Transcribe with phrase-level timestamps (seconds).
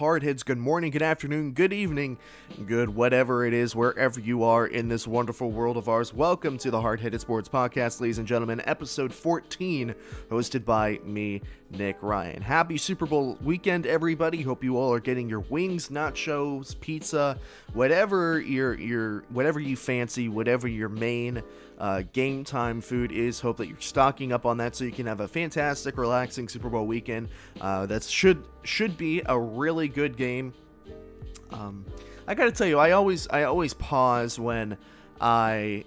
[0.00, 0.42] hard hits.
[0.42, 2.16] Good morning, good afternoon, good evening,
[2.64, 6.14] good whatever it is, wherever you are in this wonderful world of ours.
[6.14, 9.94] Welcome to the Hard Headed Sports Podcast, ladies and gentlemen, episode 14,
[10.30, 12.40] hosted by me, Nick Ryan.
[12.40, 14.40] Happy Super Bowl weekend, everybody.
[14.40, 17.38] Hope you all are getting your wings, nachos, pizza,
[17.74, 21.42] whatever your your whatever you fancy, whatever your main
[21.80, 23.40] uh, game time food is.
[23.40, 26.68] Hope that you're stocking up on that so you can have a fantastic, relaxing Super
[26.68, 27.30] Bowl weekend.
[27.60, 30.52] Uh, that should should be a really good game.
[31.50, 31.86] Um,
[32.28, 34.76] I gotta tell you, I always I always pause when
[35.20, 35.84] I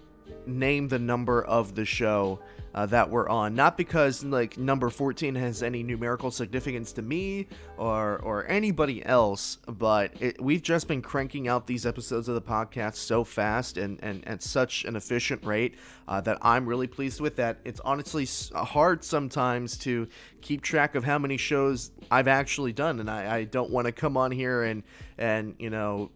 [0.47, 2.39] name the number of the show
[2.73, 3.55] uh, that we're on.
[3.55, 9.57] Not because like number 14 has any numerical significance to me or or anybody else,
[9.67, 13.99] but it, we've just been cranking out these episodes of the podcast so fast and
[14.03, 15.75] and at such an efficient rate
[16.07, 17.59] uh, that I'm really pleased with that.
[17.63, 20.07] It's honestly hard sometimes to
[20.41, 23.91] keep track of how many shows I've actually done, and I, I don't want to
[23.91, 24.83] come on here and
[25.17, 26.09] and you know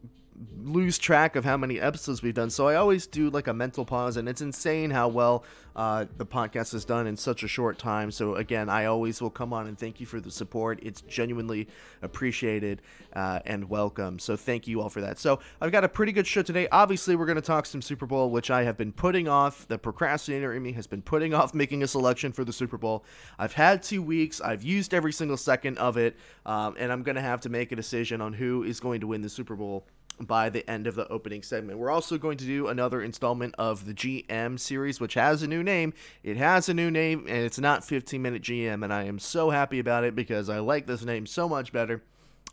[0.61, 2.49] lose track of how many episodes we've done.
[2.49, 5.43] So I always do like a mental pause, and it's insane how well
[5.75, 8.11] uh, the podcast is done in such a short time.
[8.11, 10.79] So again, I always will come on and thank you for the support.
[10.81, 11.67] It's genuinely
[12.01, 12.81] appreciated
[13.13, 14.19] uh, and welcome.
[14.19, 15.19] So thank you all for that.
[15.19, 16.67] So I've got a pretty good show today.
[16.71, 19.67] Obviously, we're going to talk some Super Bowl, which I have been putting off.
[19.67, 23.05] The procrastinator in me has been putting off making a selection for the Super Bowl.
[23.37, 24.41] I've had two weeks.
[24.41, 27.71] I've used every single second of it, um, and I'm going to have to make
[27.71, 29.85] a decision on who is going to win the Super Bowl
[30.19, 31.79] by the end of the opening segment.
[31.79, 35.63] We're also going to do another installment of the GM series, which has a new
[35.63, 35.93] name.
[36.23, 39.51] It has a new name, and it's not 15 Minute GM, and I am so
[39.51, 42.03] happy about it because I like this name so much better.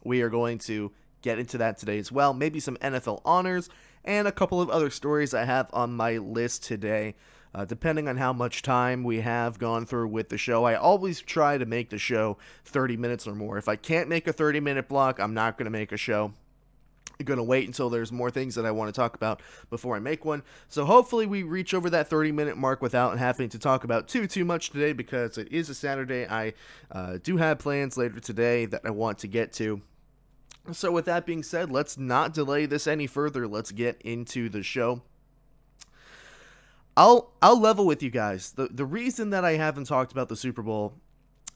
[0.04, 0.92] We are going to
[1.22, 2.34] get into that today as well.
[2.34, 3.70] Maybe some NFL honors
[4.04, 7.14] and a couple of other stories I have on my list today.
[7.56, 10.64] Uh, depending on how much time we have gone through with the show.
[10.64, 13.58] I always try to make the show 30 minutes or more.
[13.58, 16.32] If I can't make a 30 minute block, I'm not going to make a show
[17.22, 20.00] going to wait until there's more things that I want to talk about before I
[20.00, 20.42] make one.
[20.68, 24.26] So hopefully we reach over that 30 minute mark without having to talk about too
[24.26, 26.26] too much today because it is a Saturday.
[26.26, 26.54] I
[26.90, 29.82] uh, do have plans later today that I want to get to.
[30.72, 33.46] So with that being said, let's not delay this any further.
[33.46, 35.02] Let's get into the show.
[36.96, 38.52] I'll I'll level with you guys.
[38.52, 40.94] The the reason that I haven't talked about the Super Bowl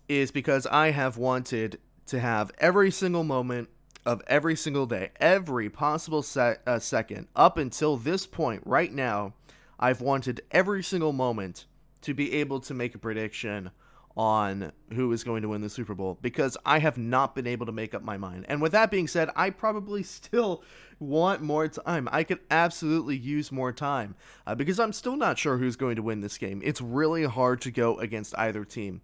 [0.09, 3.69] is because I have wanted to have every single moment
[4.09, 9.35] of every single day, every possible se- uh, second up until this point, right now,
[9.79, 11.67] I've wanted every single moment
[12.01, 13.71] to be able to make a prediction
[14.17, 17.67] on who is going to win the Super Bowl because I have not been able
[17.67, 18.47] to make up my mind.
[18.49, 20.65] And with that being said, I probably still
[20.99, 22.09] want more time.
[22.11, 24.15] I could absolutely use more time
[24.47, 26.63] uh, because I'm still not sure who's going to win this game.
[26.65, 29.03] It's really hard to go against either team.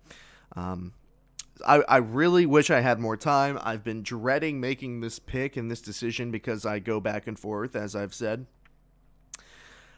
[0.56, 0.94] Um,
[1.66, 3.59] I, I really wish I had more time.
[3.62, 7.76] I've been dreading making this pick and this decision because I go back and forth,
[7.76, 8.47] as I've said.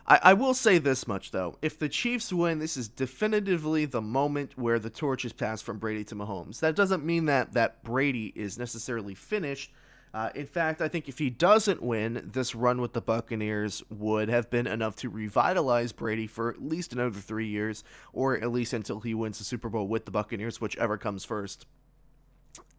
[0.06, 1.58] I, I will say this much, though.
[1.62, 5.78] If the Chiefs win, this is definitively the moment where the torch is passed from
[5.78, 6.60] Brady to Mahomes.
[6.60, 9.72] That doesn't mean that, that Brady is necessarily finished
[10.16, 14.30] uh, in fact, I think if he doesn't win, this run with the Buccaneers would
[14.30, 17.84] have been enough to revitalize Brady for at least another three years,
[18.14, 21.66] or at least until he wins the Super Bowl with the Buccaneers, whichever comes first.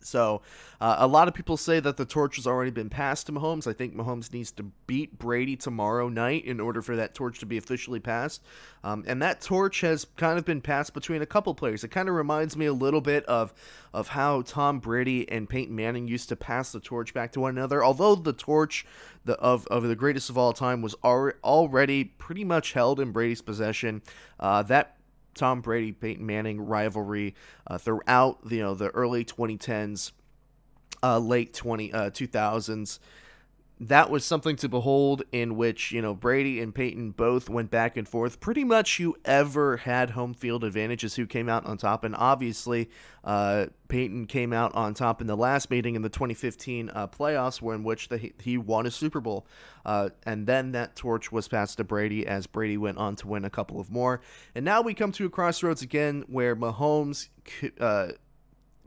[0.07, 0.41] So,
[0.79, 3.68] uh, a lot of people say that the torch has already been passed to Mahomes.
[3.68, 7.45] I think Mahomes needs to beat Brady tomorrow night in order for that torch to
[7.45, 8.44] be officially passed.
[8.84, 11.84] Um, and that torch has kind of been passed between a couple players.
[11.84, 13.53] It kind of reminds me a little bit of
[13.94, 17.57] of how Tom Brady and Peyton Manning used to pass the torch back to one
[17.57, 17.84] another.
[17.84, 18.85] Although the torch
[19.25, 23.41] the, of, of the greatest of all time was already pretty much held in Brady's
[23.41, 24.03] possession,
[24.40, 24.97] uh, that
[25.37, 27.35] Tom Brady Peyton Manning rivalry
[27.67, 30.11] uh, throughout you know the early 2010s,
[31.03, 32.99] uh, late 20 uh, 2000s
[33.79, 37.96] that was something to behold in which, you know, Brady and Peyton both went back
[37.96, 38.40] and forth.
[38.40, 42.03] Pretty much whoever had home field advantages who came out on top.
[42.03, 42.90] And obviously,
[43.23, 47.61] uh, Peyton came out on top in the last meeting in the 2015 uh, playoffs,
[47.61, 49.46] where in which the, he won a Super Bowl.
[49.85, 53.46] Uh, and then that torch was passed to Brady as Brady went on to win
[53.46, 54.22] a couple of more.
[54.55, 57.29] And now we come to a crossroads again where Mahomes
[57.79, 58.13] uh,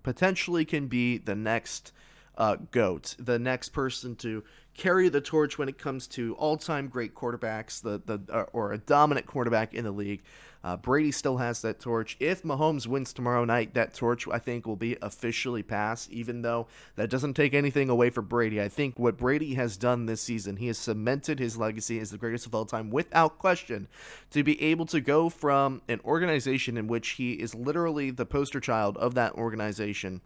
[0.03, 1.93] potentially can be the next
[2.41, 4.43] uh, GOAT, the next person to
[4.75, 8.79] carry the torch when it comes to all-time great quarterbacks, the the uh, or a
[8.79, 10.23] dominant quarterback in the league.
[10.63, 12.19] Uh, Brady still has that torch.
[12.21, 16.11] If Mahomes wins tomorrow night, that torch I think will be officially passed.
[16.11, 20.05] Even though that doesn't take anything away from Brady, I think what Brady has done
[20.05, 23.89] this season, he has cemented his legacy as the greatest of all time without question.
[24.33, 28.61] To be able to go from an organization in which he is literally the poster
[28.61, 30.21] child of that organization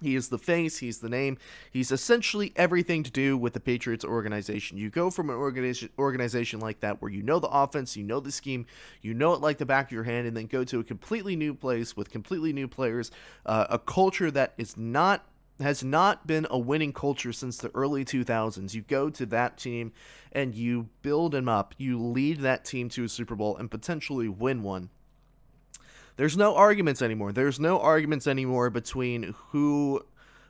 [0.00, 1.38] He is the face, he's the name,
[1.70, 4.78] he's essentially everything to do with the Patriots organization.
[4.78, 8.20] You go from an organization organization like that where you know the offense, you know
[8.20, 8.66] the scheme,
[9.02, 11.36] you know it like the back of your hand, and then go to a completely
[11.36, 13.10] new place with completely new players,
[13.46, 15.26] uh, a culture that is not
[15.60, 18.74] has not been a winning culture since the early 2000s.
[18.74, 19.92] You go to that team
[20.32, 24.28] and you build them up, you lead that team to a Super Bowl and potentially
[24.28, 24.90] win one.
[26.20, 27.32] There's no arguments anymore.
[27.32, 30.04] There's no arguments anymore between who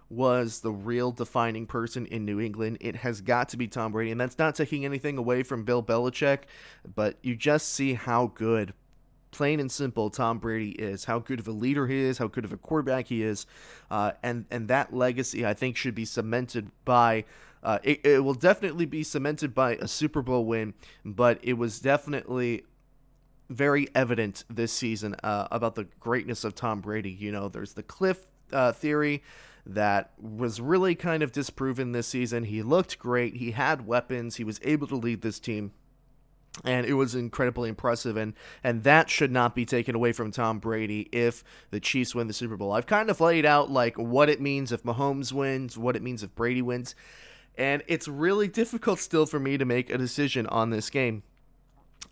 [0.09, 2.79] was the real defining person in New England.
[2.81, 5.81] It has got to be Tom Brady, and that's not taking anything away from Bill
[5.81, 6.41] Belichick,
[6.97, 8.75] but you just see how good
[9.31, 12.45] plain and simple Tom Brady is, how good of a leader he is, how good
[12.45, 13.47] of a quarterback he is,
[13.93, 17.27] uh, and and that legacy I think should be cemented by.
[17.63, 20.75] Uh, it, it will definitely be cemented by a Super Bowl win,
[21.05, 22.65] but it was definitely
[23.51, 27.11] very evident this season uh, about the greatness of Tom Brady.
[27.11, 29.23] You know, there's the cliff uh, theory
[29.67, 32.45] that was really kind of disproven this season.
[32.45, 33.37] He looked great.
[33.37, 34.37] He had weapons.
[34.37, 35.73] He was able to lead this team
[36.65, 40.59] and it was incredibly impressive and and that should not be taken away from Tom
[40.59, 42.73] Brady if the Chiefs win the Super Bowl.
[42.73, 46.23] I've kind of laid out like what it means if Mahomes wins, what it means
[46.23, 46.95] if Brady wins,
[47.57, 51.23] and it's really difficult still for me to make a decision on this game.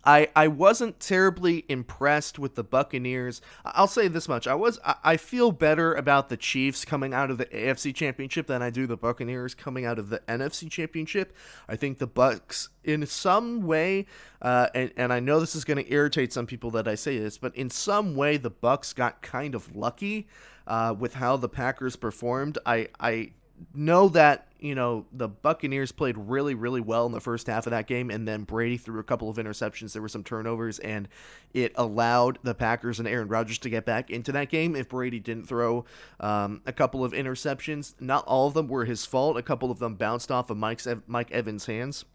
[0.03, 3.41] I, I wasn't terribly impressed with the Buccaneers.
[3.65, 7.37] I'll say this much: I was I feel better about the Chiefs coming out of
[7.37, 11.35] the AFC Championship than I do the Buccaneers coming out of the NFC Championship.
[11.67, 14.05] I think the Bucks, in some way,
[14.41, 17.19] uh, and and I know this is going to irritate some people that I say
[17.19, 20.27] this, but in some way the Bucks got kind of lucky
[20.65, 22.57] uh, with how the Packers performed.
[22.65, 23.31] I I
[23.73, 27.71] know that you know the Buccaneers played really really well in the first half of
[27.71, 29.93] that game and then Brady threw a couple of interceptions.
[29.93, 31.07] There were some turnovers and
[31.53, 35.19] it allowed the Packers and Aaron Rodgers to get back into that game if Brady
[35.19, 35.85] didn't throw
[36.19, 37.93] um, a couple of interceptions.
[37.99, 39.37] Not all of them were his fault.
[39.37, 42.05] A couple of them bounced off of Mike's Mike Evans hands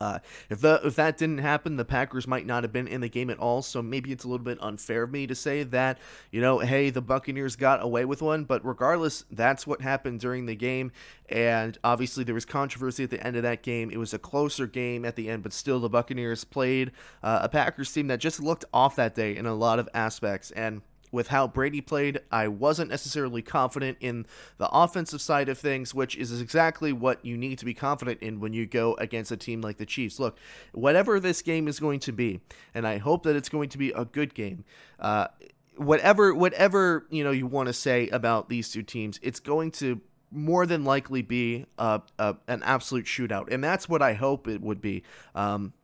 [0.00, 0.18] uh,
[0.50, 3.30] if the, if that didn't happen, the Packers might not have been in the game
[3.30, 3.62] at all.
[3.62, 5.98] So maybe it's a little bit unfair of me to say that
[6.30, 8.44] you know, hey, the Buccaneers got away with one.
[8.44, 10.90] But regardless, that's what happened during the game,
[11.28, 13.90] and obviously there was controversy at the end of that game.
[13.90, 16.92] It was a closer game at the end, but still the Buccaneers played
[17.22, 20.50] uh, a Packers team that just looked off that day in a lot of aspects
[20.52, 20.82] and
[21.12, 24.26] with how Brady played, I wasn't necessarily confident in
[24.56, 28.40] the offensive side of things, which is exactly what you need to be confident in
[28.40, 30.18] when you go against a team like the Chiefs.
[30.18, 30.38] Look,
[30.72, 32.40] whatever this game is going to be,
[32.74, 34.64] and I hope that it's going to be a good game.
[34.98, 35.28] Uh,
[35.76, 40.00] whatever, whatever you know you want to say about these two teams, it's going to
[40.30, 45.02] more than likely be an absolute shootout, and that's what I hope it would be.
[45.34, 45.74] Um,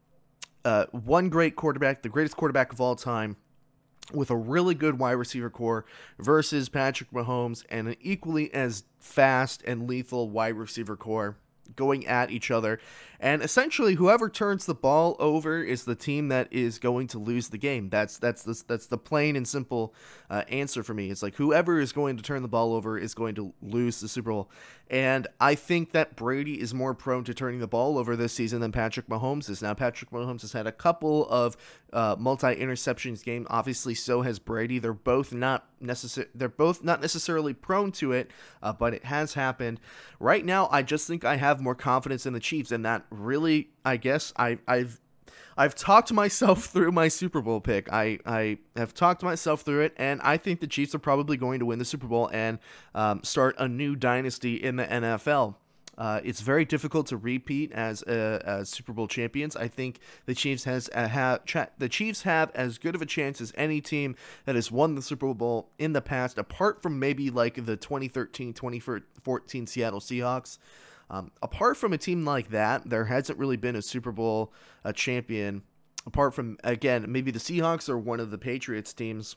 [0.64, 3.36] uh, one great quarterback, the greatest quarterback of all time
[4.12, 5.84] with a really good wide receiver corps
[6.18, 11.36] versus Patrick Mahomes and an equally as fast and lethal wide receiver corps
[11.76, 12.80] going at each other.
[13.20, 17.48] And essentially, whoever turns the ball over is the team that is going to lose
[17.48, 17.88] the game.
[17.90, 19.94] That's that's the, that's the plain and simple
[20.30, 21.10] uh, answer for me.
[21.10, 24.08] It's like whoever is going to turn the ball over is going to lose the
[24.08, 24.50] Super Bowl.
[24.90, 28.60] And I think that Brady is more prone to turning the ball over this season
[28.60, 29.60] than Patrick Mahomes is.
[29.60, 31.56] Now, Patrick Mahomes has had a couple of
[31.92, 33.46] uh, multi interceptions game.
[33.50, 34.78] Obviously, so has Brady.
[34.78, 36.28] They're both not necessary.
[36.34, 38.30] They're both not necessarily prone to it,
[38.62, 39.78] uh, but it has happened.
[40.18, 43.68] Right now, I just think I have more confidence in the Chiefs, and that really,
[43.84, 45.00] I guess, I, I've
[45.58, 47.92] I've talked myself through my Super Bowl pick.
[47.92, 51.58] I, I have talked myself through it, and I think the Chiefs are probably going
[51.58, 52.60] to win the Super Bowl and
[52.94, 55.56] um, start a new dynasty in the NFL.
[55.98, 59.56] Uh, it's very difficult to repeat as, uh, as Super Bowl champions.
[59.56, 61.40] I think the Chiefs has uh, have
[61.78, 65.02] the Chiefs have as good of a chance as any team that has won the
[65.02, 70.58] Super Bowl in the past, apart from maybe like the 2013-2014 Seattle Seahawks.
[71.10, 74.52] Um, apart from a team like that, there hasn't really been a Super Bowl
[74.84, 75.62] a champion.
[76.06, 79.36] Apart from again, maybe the Seahawks or one of the Patriots teams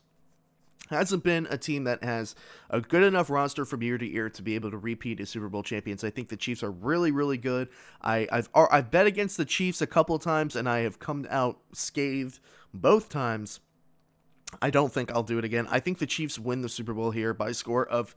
[0.90, 2.36] hasn't been a team that has
[2.70, 5.50] a good enough roster from year to year to be able to repeat as Super
[5.50, 6.04] Bowl champions.
[6.04, 7.70] I think the Chiefs are really, really good.
[8.02, 11.60] I, have I've bet against the Chiefs a couple times, and I have come out
[11.74, 12.40] scathed
[12.74, 13.62] both times.
[14.62, 15.68] I don't think I'll do it again.
[15.70, 18.16] I think the Chiefs win the Super Bowl here by score of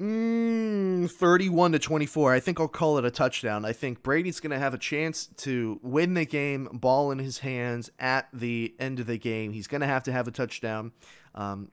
[0.00, 2.32] Mm, 31 to 24.
[2.32, 3.66] I think I'll call it a touchdown.
[3.66, 7.40] I think Brady's going to have a chance to win the game, ball in his
[7.40, 9.52] hands at the end of the game.
[9.52, 10.92] He's going to have to have a touchdown.
[11.34, 11.70] Um,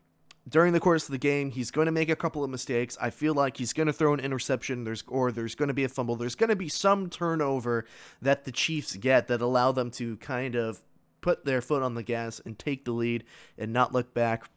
[0.48, 2.98] during the course of the game, he's going to make a couple of mistakes.
[3.00, 4.84] I feel like he's going to throw an interception.
[4.84, 6.18] There's or there's going to be a fumble.
[6.18, 7.86] There's going to be some turnover
[8.22, 10.82] that the Chiefs get that allow them to kind of
[11.22, 13.24] put their foot on the gas and take the lead
[13.58, 14.50] and not look back.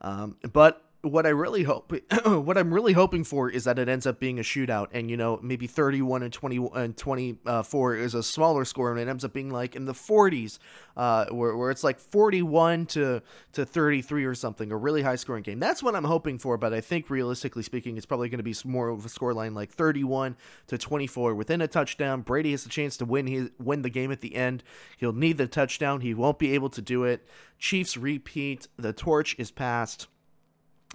[0.00, 1.92] Um, but what I really hope,
[2.24, 5.16] what I'm really hoping for is that it ends up being a shootout, and you
[5.16, 9.32] know maybe 31 and 20 and 24 is a smaller score, and it ends up
[9.32, 10.58] being like in the 40s,
[10.96, 13.20] uh, where, where it's like 41 to
[13.52, 15.58] to 33 or something, a really high scoring game.
[15.58, 18.54] That's what I'm hoping for, but I think realistically speaking, it's probably going to be
[18.64, 20.36] more of a scoreline like 31
[20.68, 22.22] to 24 within a touchdown.
[22.22, 24.62] Brady has a chance to win his win the game at the end.
[24.98, 26.00] He'll need the touchdown.
[26.00, 27.26] He won't be able to do it.
[27.58, 28.68] Chiefs repeat.
[28.76, 30.06] The torch is passed.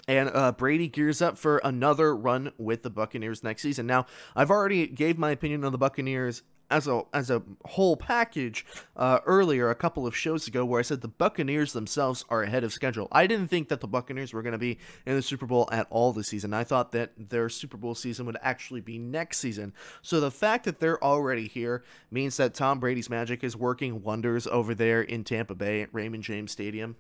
[0.08, 3.88] And uh, Brady gears up for another run with the Buccaneers next season.
[3.88, 8.66] Now, I've already gave my opinion on the Buccaneers as a as a whole package
[8.96, 12.64] uh, earlier, a couple of shows ago, where I said the Buccaneers themselves are ahead
[12.64, 13.08] of schedule.
[13.12, 15.88] I didn't think that the Buccaneers were going to be in the Super Bowl at
[15.90, 16.54] all this season.
[16.54, 19.74] I thought that their Super Bowl season would actually be next season.
[20.02, 24.48] So the fact that they're already here means that Tom Brady's magic is working wonders
[24.48, 26.96] over there in Tampa Bay at Raymond James Stadium.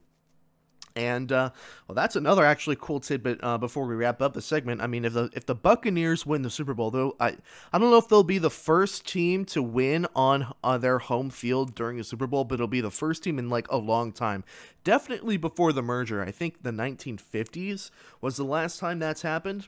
[0.97, 1.51] And uh,
[1.87, 3.39] well, that's another actually cool tidbit.
[3.43, 6.41] Uh, before we wrap up the segment, I mean, if the if the Buccaneers win
[6.41, 7.37] the Super Bowl, though, I
[7.71, 11.29] I don't know if they'll be the first team to win on on their home
[11.29, 14.11] field during a Super Bowl, but it'll be the first team in like a long
[14.11, 14.43] time.
[14.83, 16.23] Definitely before the merger.
[16.23, 19.67] I think the 1950s was the last time that's happened.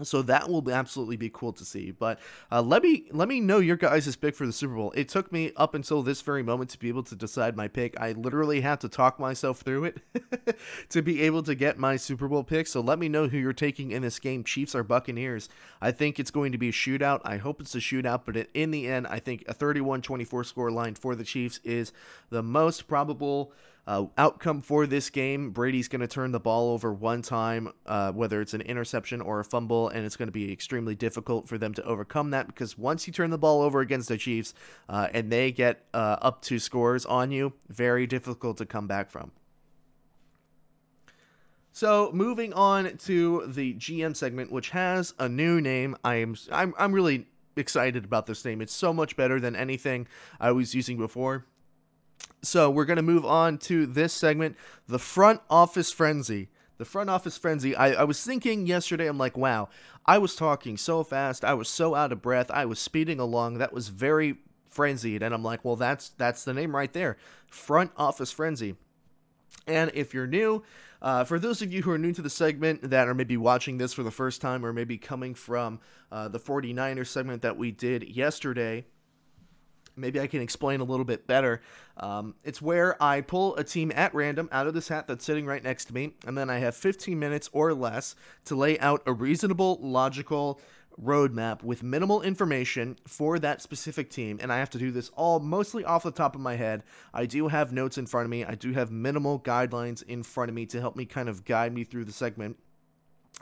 [0.00, 1.90] So that will absolutely be cool to see.
[1.90, 2.18] But
[2.50, 4.90] uh, let me let me know your guys' pick for the Super Bowl.
[4.92, 8.00] It took me up until this very moment to be able to decide my pick.
[8.00, 9.98] I literally had to talk myself through it
[10.88, 12.68] to be able to get my Super Bowl pick.
[12.68, 15.50] So let me know who you're taking in this game, Chiefs or Buccaneers.
[15.82, 17.20] I think it's going to be a shootout.
[17.24, 20.94] I hope it's a shootout, but in the end, I think a 31-24 score line
[20.94, 21.92] for the Chiefs is
[22.30, 23.52] the most probable
[23.86, 28.12] uh, outcome for this game Brady's going to turn the ball over one time, uh,
[28.12, 31.58] whether it's an interception or a fumble, and it's going two be extremely difficult for
[31.58, 34.54] them to overcome that because once you turn the ball over against the Chiefs
[34.88, 39.10] uh, and they get uh, up to scores on you, very difficult to come back
[39.10, 39.32] from.
[41.72, 45.96] So moving on to the GM segment, which has a new name.
[46.04, 48.60] I am I'm I'm really excited about this name.
[48.60, 50.06] It's so much better than anything
[50.38, 51.46] I was using before.
[52.42, 54.56] So we're going to move on to this segment
[54.88, 56.48] the front office frenzy.
[56.78, 57.76] The front office frenzy.
[57.76, 59.68] I, I was thinking yesterday, I'm like, wow,
[60.04, 61.44] I was talking so fast.
[61.44, 62.50] I was so out of breath.
[62.50, 63.58] I was speeding along.
[63.58, 65.22] That was very frenzied.
[65.22, 67.16] And I'm like, well, that's that's the name right there.
[67.46, 68.74] Front office frenzy.
[69.66, 70.64] And if you're new,
[71.00, 73.78] uh, for those of you who are new to the segment that are maybe watching
[73.78, 75.78] this for the first time or maybe coming from
[76.10, 78.84] uh, the 49ers segment that we did yesterday,
[79.96, 81.60] maybe I can explain a little bit better.
[81.96, 85.46] Um, it's where I pull a team at random out of this hat that's sitting
[85.46, 88.14] right next to me, and then I have 15 minutes or less
[88.46, 90.60] to lay out a reasonable, logical
[91.00, 94.38] roadmap with minimal information for that specific team.
[94.42, 96.82] And I have to do this all mostly off the top of my head.
[97.14, 100.48] I do have notes in front of me, I do have minimal guidelines in front
[100.48, 102.56] of me to help me kind of guide me through the segment.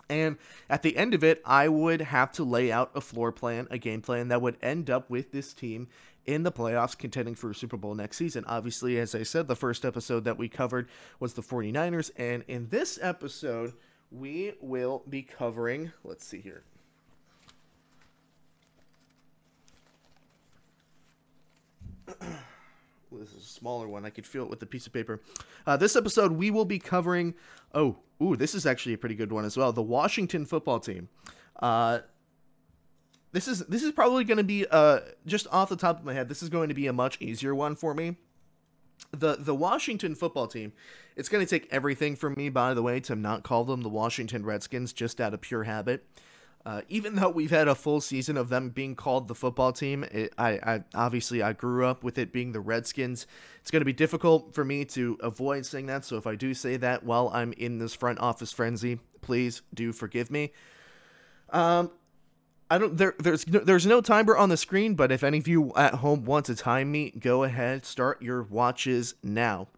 [0.09, 0.39] And
[0.69, 3.79] at the end of it, I would have to lay out a floor plan, a
[3.79, 5.89] game plan that would end up with this team
[6.27, 8.45] in the playoffs contending for a Super Bowl next season.
[8.47, 12.11] Obviously, as I said, the first episode that we covered was the 49ers.
[12.17, 13.73] And in this episode,
[14.11, 16.63] we will be covering, let's see here.
[23.13, 24.05] this is a smaller one.
[24.05, 25.21] I could feel it with the piece of paper.
[25.67, 27.35] Uh, this episode, we will be covering.
[27.75, 29.73] Oh, ooh, this is actually a pretty good one as well.
[29.73, 31.09] The Washington football team.
[31.61, 32.01] Uh,
[33.33, 36.15] this is this is probably going to be uh just off the top of my
[36.15, 36.29] head.
[36.29, 38.17] This is going to be a much easier one for me.
[39.13, 40.73] The the Washington football team.
[41.17, 43.89] It's going to take everything from me, by the way, to not call them the
[43.89, 46.07] Washington Redskins just out of pure habit.
[46.65, 50.05] Uh, even though we've had a full season of them being called the football team,
[50.05, 53.27] it, I, I obviously I grew up with it being the Redskins.
[53.63, 56.05] It's going to be difficult for me to avoid saying that.
[56.05, 59.93] So if I do say that while I'm in this front office frenzy, please do
[59.93, 60.53] forgive me.
[61.49, 61.91] Um,
[62.71, 65.49] I don't there there's no, there's no timer on the screen, but if any of
[65.49, 69.69] you at home want to time me, go ahead, start your watches now.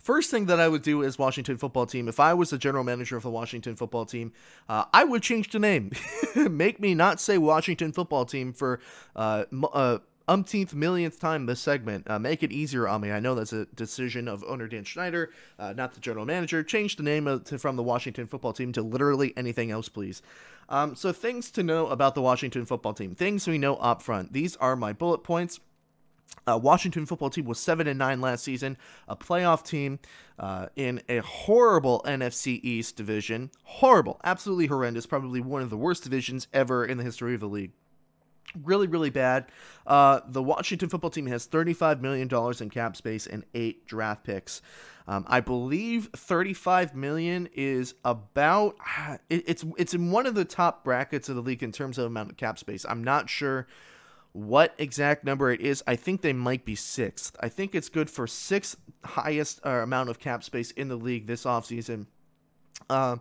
[0.00, 2.84] First thing that I would do as Washington football team, if I was the general
[2.84, 4.32] manager of the Washington football team,
[4.68, 5.92] uh, I would change the name.
[6.36, 8.80] Make me not say Washington football team for
[9.16, 12.08] uh, uh, umpteenth millionth time this segment.
[12.08, 13.12] Uh, make it easier on me.
[13.12, 16.62] I know that's a decision of owner Dan Snyder, uh, not the general manager.
[16.62, 20.22] Change the name to, from the Washington football team to literally anything else, please.
[20.68, 23.14] Um, so things to know about the Washington football team.
[23.14, 24.32] Things we know up front.
[24.32, 25.60] These are my bullet points.
[26.46, 28.76] Uh, Washington football team was seven and nine last season,
[29.08, 29.98] a playoff team
[30.38, 33.50] uh, in a horrible NFC East division.
[33.62, 35.06] Horrible, absolutely horrendous.
[35.06, 37.72] Probably one of the worst divisions ever in the history of the league.
[38.62, 39.46] Really really bad.
[39.86, 42.28] Uh, the washington football team has $35 million
[42.60, 44.62] in cap space and eight draft picks.
[45.06, 48.76] Um, i believe 35 million is about
[49.30, 52.06] it, it's it's in one of the top brackets of the league in terms of
[52.06, 52.84] amount of cap space.
[52.88, 53.66] I'm not sure
[54.34, 55.82] what exact number it is.
[55.86, 57.36] I think they might be sixth.
[57.38, 61.28] I think it's good for sixth highest uh, amount of cap space in the league
[61.28, 62.06] this offseason.
[62.90, 63.20] Um,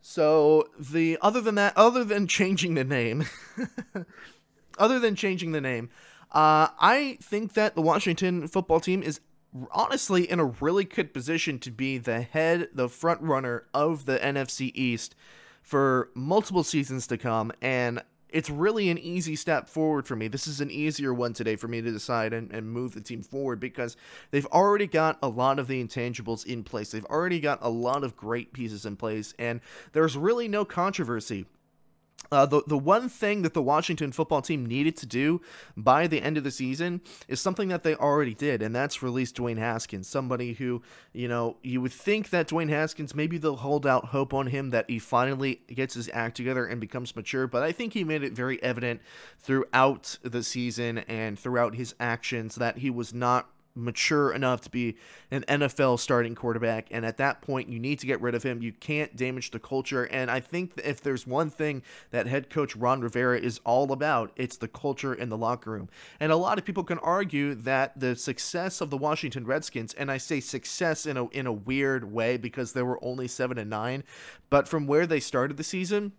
[0.00, 3.26] so the other than that other than changing the name
[4.80, 5.90] other than changing the name,
[6.32, 9.20] uh, I think that the Washington football team is
[9.72, 14.18] honestly in a really good position to be the head, the front runner of the
[14.18, 15.14] NFC East
[15.62, 17.52] for multiple seasons to come.
[17.60, 20.28] And it's really an easy step forward for me.
[20.28, 23.22] This is an easier one today for me to decide and, and move the team
[23.22, 23.96] forward because
[24.30, 26.92] they've already got a lot of the intangibles in place.
[26.92, 29.60] They've already got a lot of great pieces in place, and
[29.92, 31.46] there's really no controversy
[32.32, 35.40] uh, the the one thing that the Washington football team needed to do
[35.76, 39.32] by the end of the season is something that they already did, and that's release
[39.32, 40.06] Dwayne Haskins.
[40.06, 40.82] Somebody who,
[41.12, 44.70] you know, you would think that Dwayne Haskins maybe they'll hold out hope on him
[44.70, 48.22] that he finally gets his act together and becomes mature, but I think he made
[48.22, 49.00] it very evident
[49.38, 54.96] throughout the season and throughout his actions that he was not mature enough to be
[55.30, 56.88] an NFL starting quarterback.
[56.90, 58.62] And at that point, you need to get rid of him.
[58.62, 60.04] You can't damage the culture.
[60.04, 64.32] And I think if there's one thing that head coach Ron Rivera is all about,
[64.36, 65.88] it's the culture in the locker room.
[66.18, 70.10] And a lot of people can argue that the success of the Washington Redskins, and
[70.10, 73.70] I say success in a in a weird way because they were only seven and
[73.70, 74.04] nine,
[74.48, 76.12] but from where they started the season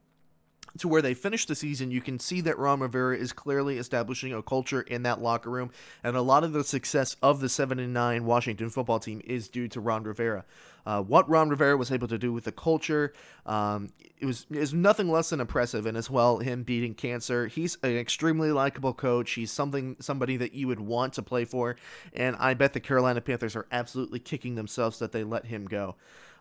[0.80, 4.34] to where they finish the season, you can see that Ron Rivera is clearly establishing
[4.34, 5.72] a culture in that locker room,
[6.04, 9.48] and a lot of the success of the seven and nine Washington football team is
[9.48, 10.46] due to Ron Rivera.
[10.86, 13.14] Uh, what Ron Rivera was able to do with the culture,
[13.46, 15.86] um, it was is nothing less than impressive.
[15.86, 19.32] And as well, him beating cancer, he's an extremely likable coach.
[19.32, 21.76] He's something somebody that you would want to play for,
[22.14, 25.96] and I bet the Carolina Panthers are absolutely kicking themselves that they let him go.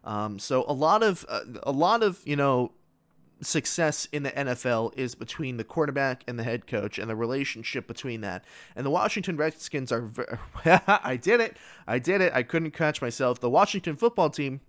[0.04, 2.72] Um, so a lot of uh, a lot of you know
[3.42, 7.86] success in the NFL is between the quarterback and the head coach and the relationship
[7.86, 8.44] between that.
[8.76, 10.10] And the Washington Redskins are.
[10.64, 11.56] I did it.
[11.86, 12.32] I did it.
[12.34, 13.40] I couldn't catch myself.
[13.40, 14.60] The Washington football team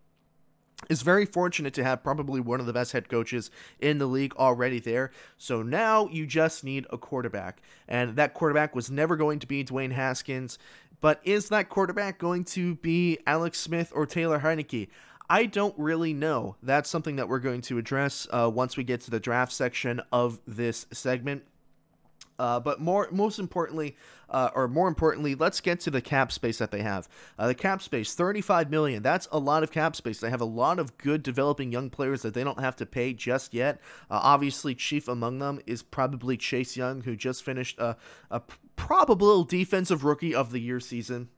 [0.89, 4.35] is very fortunate to have probably one of the best head coaches in the league
[4.35, 5.11] already there.
[5.37, 7.61] So now you just need a quarterback.
[7.87, 10.57] And that quarterback was never going to be Dwayne Haskins.
[10.99, 14.89] But is that quarterback going to be Alex Smith or Taylor Heinicke?
[15.31, 16.57] I don't really know.
[16.61, 20.01] That's something that we're going to address uh, once we get to the draft section
[20.11, 21.43] of this segment.
[22.37, 23.95] Uh, but more, most importantly,
[24.29, 27.07] uh, or more importantly, let's get to the cap space that they have.
[27.39, 29.01] Uh, the cap space, 35 million.
[29.01, 30.19] That's a lot of cap space.
[30.19, 33.13] They have a lot of good developing young players that they don't have to pay
[33.13, 33.79] just yet.
[34.09, 37.95] Uh, obviously, chief among them is probably Chase Young, who just finished a,
[38.29, 38.41] a
[38.75, 41.29] probable defensive rookie of the year season.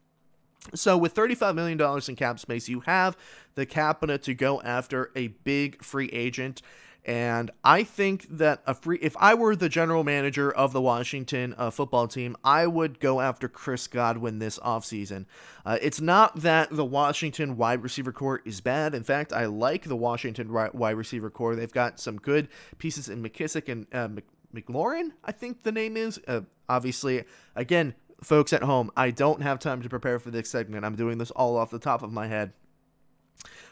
[0.73, 3.17] So with $35 million in cap space, you have
[3.55, 6.61] the capital to go after a big free agent.
[7.05, 11.53] And I think that a free, if I were the general manager of the Washington
[11.57, 15.25] uh, football team, I would go after Chris Godwin this offseason.
[15.65, 18.95] Uh, it's not that the Washington wide receiver corps is bad.
[18.95, 21.57] In fact, I like the Washington wide receiver corps.
[21.57, 22.47] They've got some good
[22.77, 24.21] pieces in McKissic and uh,
[24.53, 26.19] McLaurin, I think the name is.
[26.27, 27.23] Uh, obviously,
[27.55, 30.85] again, folks at home, I don't have time to prepare for this segment.
[30.85, 32.53] I'm doing this all off the top of my head.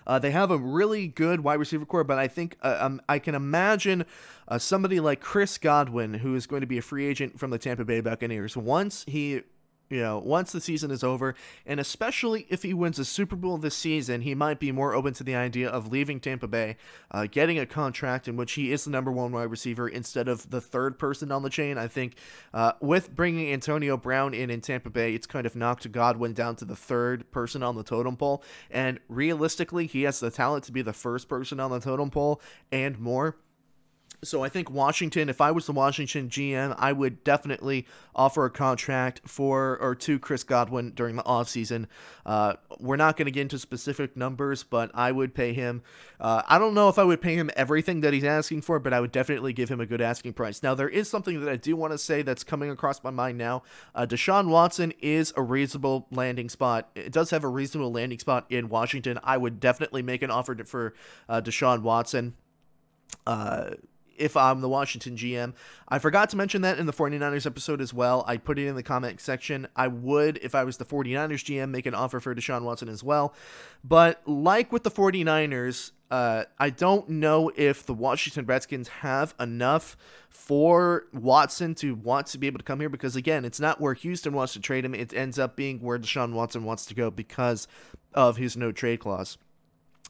[0.06, 3.20] Uh, they have a really good wide receiver corps, but I think uh, um, I
[3.20, 4.06] can imagine
[4.48, 7.60] uh, somebody like Chris Godwin, who is going to be a free agent from the
[7.60, 9.44] Tampa Bay Buccaneers, once he
[9.92, 13.58] you know, once the season is over, and especially if he wins a Super Bowl
[13.58, 16.78] this season, he might be more open to the idea of leaving Tampa Bay,
[17.12, 20.50] uh, getting a contract in which he is the number one wide receiver instead of
[20.50, 21.78] the third person on the chain.
[21.78, 22.16] I think
[22.54, 26.56] uh, with bringing Antonio Brown in in Tampa Bay, it's kind of knocked Godwin down
[26.58, 30.72] to the third person on the totem pole, and realistically, he has the talent to
[30.72, 33.36] be the first person on the totem pole and more.
[34.24, 38.52] So I think Washington, if I was the Washington GM, I would definitely offer a
[38.52, 41.88] contract for or to Chris Godwin during the offseason.
[42.24, 45.82] Uh, we're not going to get into specific numbers, but I would pay him.
[46.20, 48.94] Uh, I don't know if I would pay him everything that he's asking for, but
[48.94, 50.62] I would definitely give him a good asking price.
[50.62, 53.40] Now, there is something that I do want to say that's coming across my mind
[53.40, 53.64] now.
[53.96, 56.92] Uh, Deshaun Watson is a reasonable landing spot.
[56.94, 59.20] It does have a reasonable landing spot in Washington.
[59.24, 60.94] I would definitely make an offer for
[61.28, 62.36] uh, Deshaun Watson.
[63.26, 63.72] Uh,
[64.22, 65.54] if I'm the Washington GM.
[65.88, 68.24] I forgot to mention that in the 49ers episode as well.
[68.28, 69.68] I put it in the comment section.
[69.76, 73.04] I would, if I was the 49ers GM, make an offer for Deshaun Watson as
[73.04, 73.34] well.
[73.84, 79.98] But like with the 49ers, uh, I don't know if the Washington Redskins have enough
[80.30, 83.94] for Watson to want to be able to come here because, again, it's not where
[83.94, 84.94] Houston wants to trade him.
[84.94, 87.68] It ends up being where Deshaun Watson wants to go because
[88.14, 89.38] of his no trade clause.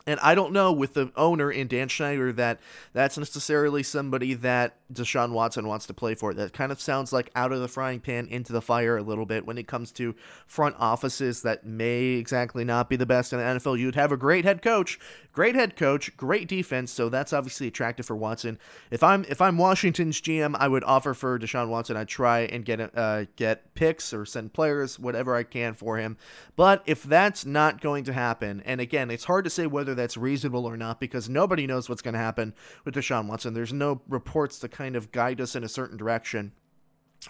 [0.08, 2.60] And I don't know with the owner in Dan Schneider that
[2.94, 6.32] that's necessarily somebody that Deshaun Watson wants to play for.
[6.32, 6.38] It.
[6.38, 9.26] That kind of sounds like out of the frying pan into the fire a little
[9.26, 13.40] bit when it comes to front offices that may exactly not be the best in
[13.40, 13.80] the NFL.
[13.80, 15.00] You'd have a great head coach,
[15.32, 18.60] great head coach, great defense, so that's obviously attractive for Watson.
[18.90, 21.98] If I'm if I'm Washington's GM, I would offer for Deshaun Watson.
[21.98, 26.18] I'd try and get uh, get picks or send players, whatever I can for him.
[26.56, 30.18] But if that's not going to happen, and again, it's hard to say whether that's
[30.18, 32.54] reasonable or not because nobody knows what's going to happen
[32.86, 33.54] with Deshaun Watson.
[33.54, 36.54] There's no reports to kind of guide us in a certain direction.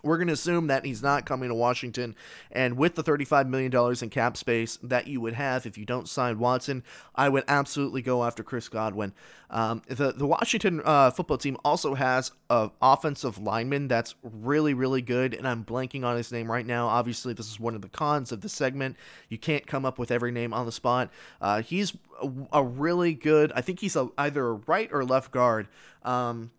[0.03, 2.15] We're going to assume that he's not coming to Washington.
[2.49, 6.07] And with the $35 million in cap space that you would have if you don't
[6.07, 9.11] sign Watson, I would absolutely go after Chris Godwin.
[9.49, 15.01] Um, the, the Washington uh, football team also has an offensive lineman that's really, really
[15.01, 15.33] good.
[15.33, 16.87] And I'm blanking on his name right now.
[16.87, 18.95] Obviously, this is one of the cons of the segment.
[19.27, 21.11] You can't come up with every name on the spot.
[21.41, 25.31] Uh, he's a, a, really good, I think he's a, either a right or left
[25.31, 25.67] guard.
[26.03, 26.51] Um,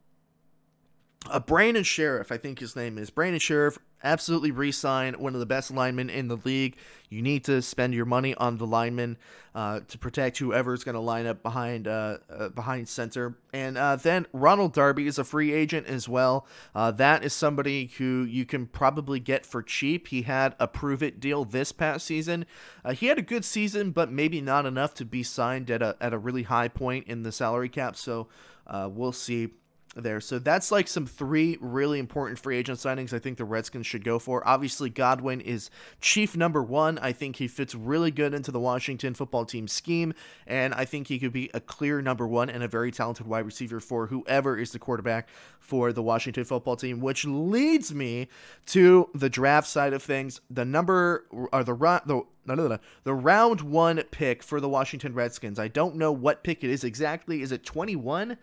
[1.30, 5.46] uh, Brandon Scherff, I think his name is Brandon Scherff, absolutely re-sign one of the
[5.46, 6.76] best linemen in the league.
[7.08, 9.18] You need to spend your money on the lineman
[9.54, 13.36] uh, to protect whoever is going to line up behind uh, uh, behind center.
[13.52, 16.46] And uh, then Ronald Darby is a free agent as well.
[16.74, 20.08] Uh, that is somebody who you can probably get for cheap.
[20.08, 22.46] He had a prove it deal this past season.
[22.94, 26.12] He had a good season, but maybe not enough to be signed at a at
[26.12, 27.94] a really high point in the salary cap.
[27.94, 28.28] So
[28.66, 29.50] we'll see
[29.96, 30.20] there.
[30.20, 34.04] So that's like some three really important free agent signings I think the Redskins should
[34.04, 34.46] go for.
[34.46, 36.98] Obviously, Godwin is chief number one.
[36.98, 40.14] I think he fits really good into the Washington football team scheme,
[40.46, 43.44] and I think he could be a clear number one and a very talented wide
[43.44, 45.28] receiver for whoever is the quarterback
[45.60, 48.28] for the Washington football team, which leads me
[48.66, 50.40] to the draft side of things.
[50.50, 55.14] The number or the the no, no, no, the round one pick for the Washington
[55.14, 55.58] Redskins.
[55.58, 57.40] I don't know what pick it is exactly.
[57.40, 58.36] Is it 21?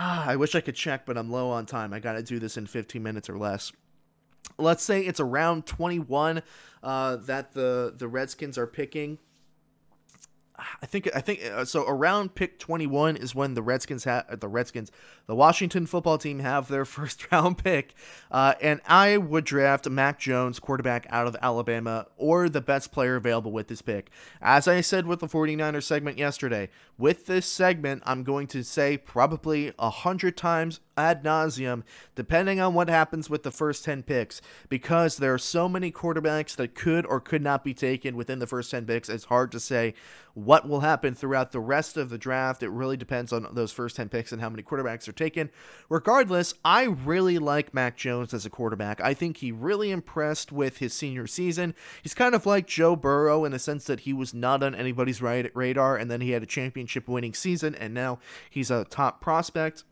[0.00, 1.92] Ah, I wish I could check, but I'm low on time.
[1.92, 3.72] I got to do this in 15 minutes or less.
[4.56, 6.42] Let's say it's around 21
[6.84, 9.18] uh, that the the Redskins are picking.
[10.82, 11.84] I think I think uh, so.
[11.86, 14.90] Around pick 21 is when the Redskins have the Redskins,
[15.26, 17.94] the Washington football team have their first round pick,
[18.30, 23.16] uh, and I would draft Mac Jones, quarterback out of Alabama, or the best player
[23.16, 24.10] available with this pick.
[24.42, 28.98] As I said with the 49ers segment yesterday, with this segment, I'm going to say
[28.98, 31.84] probably a hundred times ad nauseum,
[32.16, 36.56] depending on what happens with the first 10 picks, because there are so many quarterbacks
[36.56, 39.08] that could or could not be taken within the first 10 picks.
[39.08, 39.94] It's hard to say
[40.48, 42.62] what will happen throughout the rest of the draft.
[42.62, 45.50] It really depends on those first 10 picks and how many quarterbacks are taken.
[45.90, 48.98] Regardless, I really like Mac Jones as a quarterback.
[49.02, 51.74] I think he really impressed with his senior season.
[52.02, 55.20] He's kind of like Joe Burrow in the sense that he was not on anybody's
[55.20, 59.84] radar and then he had a championship winning season and now he's a top prospect.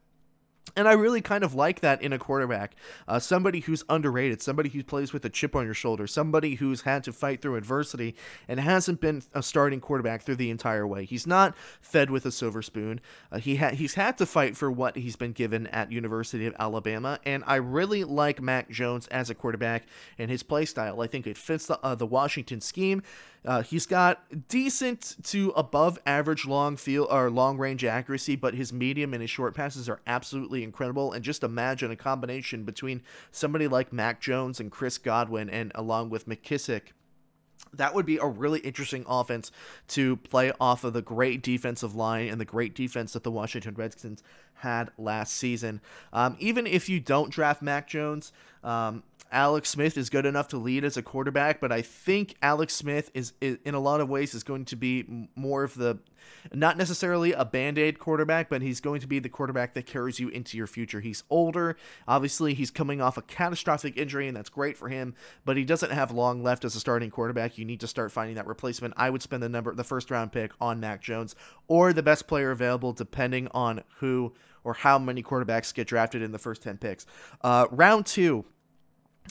[0.74, 2.74] And I really kind of like that in a quarterback.
[3.06, 6.82] Uh, somebody who's underrated, somebody who plays with a chip on your shoulder, somebody who's
[6.82, 8.14] had to fight through adversity
[8.48, 11.04] and hasn't been a starting quarterback through the entire way.
[11.04, 13.00] He's not fed with a silver spoon.
[13.30, 16.54] Uh, he ha- he's had to fight for what he's been given at University of
[16.58, 19.84] Alabama, and I really like Mac Jones as a quarterback
[20.18, 21.00] and his play style.
[21.00, 23.02] I think it fits the, uh, the Washington scheme.
[23.46, 28.72] Uh, he's got decent to above average long field or long range accuracy, but his
[28.72, 31.12] medium and his short passes are absolutely incredible.
[31.12, 36.10] And just imagine a combination between somebody like Mac Jones and Chris Godwin, and along
[36.10, 36.92] with McKissic
[37.72, 39.50] that would be a really interesting offense
[39.88, 43.74] to play off of the great defensive line and the great defense that the Washington
[43.74, 44.22] Redskins
[44.54, 45.80] had last season.
[46.12, 48.32] Um, even if you don't draft Mac Jones,
[48.64, 52.74] um, Alex Smith is good enough to lead as a quarterback, but I think Alex
[52.74, 55.98] Smith is, is, in a lot of ways is going to be more of the
[56.52, 60.28] not necessarily a band-aid quarterback, but he's going to be the quarterback that carries you
[60.28, 61.00] into your future.
[61.00, 61.76] He's older.
[62.06, 65.92] Obviously, he's coming off a catastrophic injury and that's great for him, but he doesn't
[65.92, 67.58] have long left as a starting quarterback.
[67.58, 68.94] You need to start finding that replacement.
[68.96, 71.34] I would spend the number the first round pick on Mac Jones
[71.68, 74.34] or the best player available depending on who
[74.64, 77.06] or how many quarterbacks get drafted in the first 10 picks.
[77.42, 78.44] Uh, round 2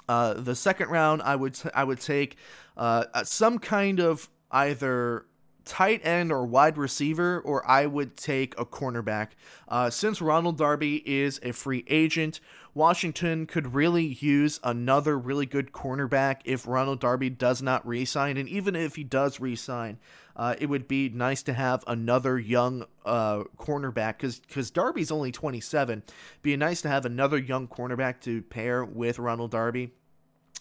[0.08, 2.38] uh, the second round, I would t- I would take
[2.78, 5.26] uh, some kind of either
[5.66, 9.30] tight end or wide receiver, or I would take a cornerback.
[9.68, 12.40] Uh, since Ronald Darby is a free agent,
[12.74, 18.38] Washington could really use another really good cornerback if Ronald Darby does not resign.
[18.38, 19.98] And even if he does resign,
[20.36, 25.32] uh, it would be nice to have another young uh, cornerback because because Darby's only
[25.32, 26.04] 27.
[26.42, 29.92] Be nice to have another young cornerback to pair with Ronald Darby.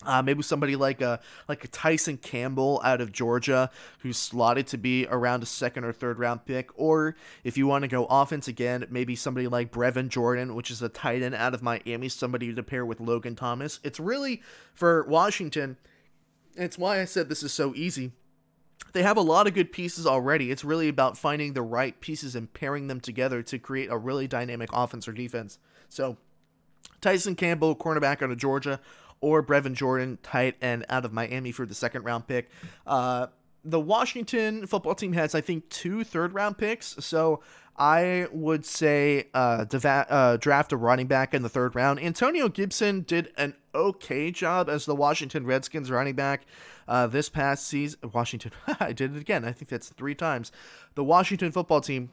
[0.04, 4.78] Uh, maybe somebody like a like a Tyson Campbell out of Georgia, who's slotted to
[4.78, 8.46] be around a second or third round pick, or if you want to go offense
[8.46, 12.52] again, maybe somebody like Brevin Jordan, which is a tight end out of Miami, somebody
[12.54, 13.80] to pair with Logan Thomas.
[13.82, 14.42] It's really
[14.74, 15.78] for Washington.
[16.56, 18.12] It's why I said this is so easy.
[18.92, 20.50] They have a lot of good pieces already.
[20.50, 24.28] It's really about finding the right pieces and pairing them together to create a really
[24.28, 25.58] dynamic offense or defense.
[25.88, 26.16] So,
[27.00, 28.80] Tyson Campbell, cornerback out of Georgia,
[29.20, 32.50] or Brevin Jordan, tight end out of Miami for the second round pick.
[32.86, 33.26] Uh,
[33.64, 36.96] the Washington football team has, I think, two third round picks.
[37.04, 37.42] So
[37.76, 42.00] I would say uh, deva- uh, draft a running back in the third round.
[42.00, 46.46] Antonio Gibson did an okay job as the Washington Redskins running back
[46.86, 47.98] uh, this past season.
[48.12, 49.44] Washington, I did it again.
[49.44, 50.52] I think that's three times.
[50.94, 52.10] The Washington football team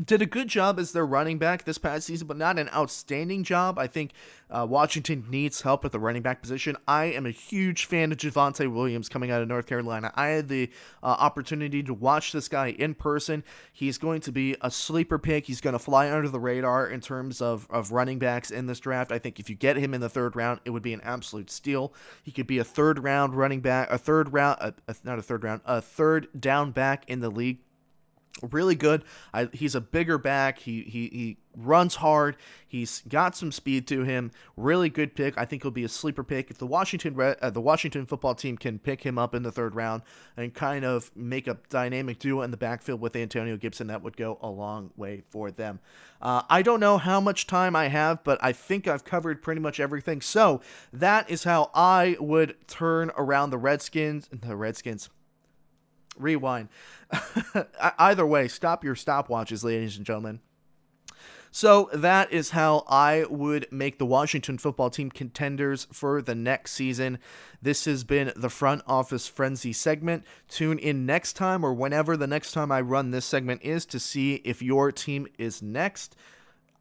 [0.00, 3.44] did a good job as their running back this past season, but not an outstanding
[3.44, 3.78] job.
[3.78, 4.12] I think
[4.50, 6.76] uh, Washington needs help at the running back position.
[6.88, 10.10] I am a huge fan of Javonte Williams coming out of North Carolina.
[10.14, 10.70] I had the
[11.02, 13.44] uh, opportunity to watch this guy in person.
[13.70, 15.46] He's going to be a sleeper pick.
[15.46, 18.80] He's going to fly under the radar in terms of, of running backs in this
[18.80, 19.12] draft.
[19.12, 21.50] I think if you get him in the third round, it would be an absolute
[21.50, 21.92] steal.
[22.22, 25.22] He could be a third round running back, a third round, a, a, not a
[25.22, 27.58] third round, a third down back in the league
[28.40, 29.04] really good.
[29.32, 30.58] I, he's a bigger back.
[30.60, 32.36] He, he he runs hard.
[32.66, 34.30] He's got some speed to him.
[34.56, 35.36] Really good pick.
[35.36, 38.56] I think he'll be a sleeper pick if the Washington uh, the Washington football team
[38.56, 40.02] can pick him up in the third round
[40.36, 43.88] and kind of make a dynamic duo in the backfield with Antonio Gibson.
[43.88, 45.80] That would go a long way for them.
[46.20, 49.60] Uh, I don't know how much time I have, but I think I've covered pretty
[49.60, 50.20] much everything.
[50.20, 50.60] So
[50.92, 54.28] that is how I would turn around the Redskins.
[54.32, 55.10] The Redskins
[56.18, 56.68] rewind.
[57.98, 60.40] Either way, stop your stopwatches, ladies and gentlemen.
[61.54, 66.72] So that is how I would make the Washington football team contenders for the next
[66.72, 67.18] season.
[67.60, 70.24] This has been the Front Office Frenzy segment.
[70.48, 74.00] Tune in next time or whenever the next time I run this segment is to
[74.00, 76.16] see if your team is next.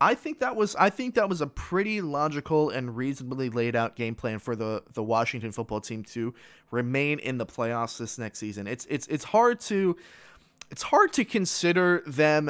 [0.02, 3.96] I think that was I think that was a pretty logical and reasonably laid out
[3.96, 6.34] game plan for the the Washington football team to
[6.72, 8.66] remain in the playoffs this next season.
[8.66, 9.96] It's it's it's hard to
[10.72, 12.50] it's hard to consider them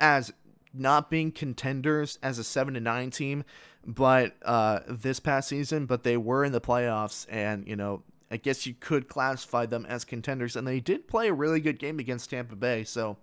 [0.00, 0.32] as
[0.72, 3.44] not being contenders as a 7 to 9 team
[3.84, 8.36] but uh this past season but they were in the playoffs and you know I
[8.36, 11.98] guess you could classify them as contenders, and they did play a really good game
[11.98, 12.84] against Tampa Bay.
[12.84, 13.16] So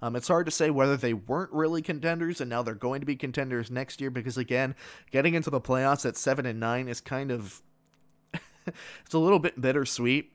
[0.00, 3.06] um, it's hard to say whether they weren't really contenders and now they're going to
[3.06, 4.74] be contenders next year because again,
[5.10, 7.62] getting into the playoffs at seven and nine is kind of
[8.66, 10.30] it's a little bit bittersweet.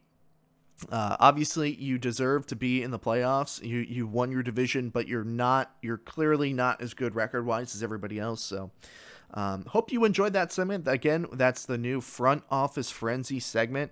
[0.91, 3.61] Uh, obviously, you deserve to be in the playoffs.
[3.61, 5.75] You you won your division, but you're not.
[5.81, 8.41] You're clearly not as good record wise as everybody else.
[8.41, 8.71] So.
[9.33, 10.87] Um, hope you enjoyed that segment.
[10.87, 13.91] Again, that's the new front office frenzy segment.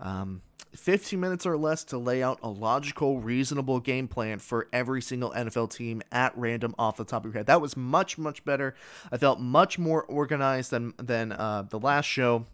[0.00, 0.42] Um,
[0.74, 5.30] 15 minutes or less to lay out a logical, reasonable game plan for every single
[5.30, 7.46] NFL team at random off the top of your head.
[7.46, 8.74] That was much, much better.
[9.10, 12.44] I felt much more organized than than uh, the last show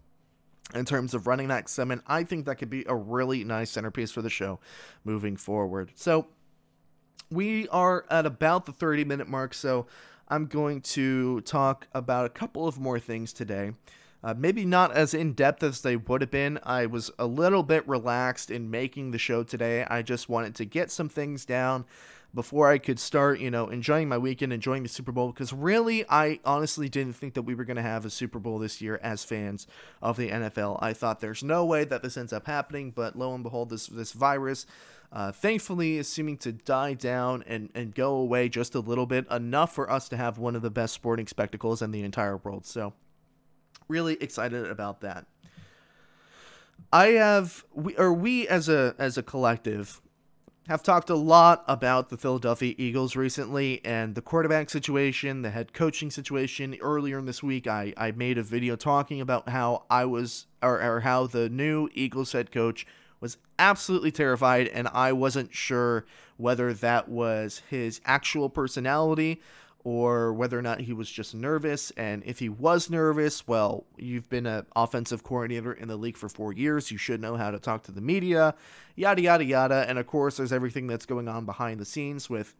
[0.75, 2.03] in terms of running that segment.
[2.07, 4.61] I think that could be a really nice centerpiece for the show
[5.05, 5.92] moving forward.
[5.94, 6.29] So
[7.31, 9.55] we are at about the 30 minute mark.
[9.55, 9.87] So
[10.29, 13.73] I'm going to talk about a couple of more things today.
[14.23, 16.59] Uh, maybe not as in depth as they would have been.
[16.63, 19.85] I was a little bit relaxed in making the show today.
[19.85, 21.85] I just wanted to get some things down
[22.35, 25.31] before I could start, you know, enjoying my weekend, enjoying the Super Bowl.
[25.31, 28.59] Because really, I honestly didn't think that we were going to have a Super Bowl
[28.59, 29.67] this year as fans
[30.03, 30.79] of the NFL.
[30.83, 33.87] I thought there's no way that this ends up happening, but lo and behold, this
[33.87, 34.67] this virus.
[35.12, 39.27] Uh, thankfully, is seeming to die down and, and go away just a little bit,
[39.31, 42.67] enough for us to have one of the best sporting spectacles in the entire world.
[42.67, 42.93] So,
[43.87, 45.27] really excited about that.
[46.93, 50.01] I have we or we as a as a collective
[50.69, 55.75] have talked a lot about the Philadelphia Eagles recently and the quarterback situation, the head
[55.75, 56.77] coaching situation.
[56.81, 60.81] Earlier in this week, I, I made a video talking about how I was, or,
[60.81, 62.87] or how the new Eagles head coach
[63.20, 66.05] was absolutely terrified, and I wasn't sure
[66.37, 69.40] whether that was his actual personality
[69.85, 71.90] or whether or not he was just nervous.
[71.92, 76.31] And if he was nervous, well, you've been an offensive coordinator in the league for
[76.31, 76.90] four years.
[76.90, 78.55] You should know how to talk to the media,
[78.96, 79.85] yada, yada, yada.
[79.87, 82.55] And of course, there's everything that's going on behind the scenes with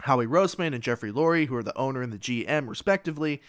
[0.00, 3.42] Howie Roseman and Jeffrey Lurie, who are the owner and the GM, respectively.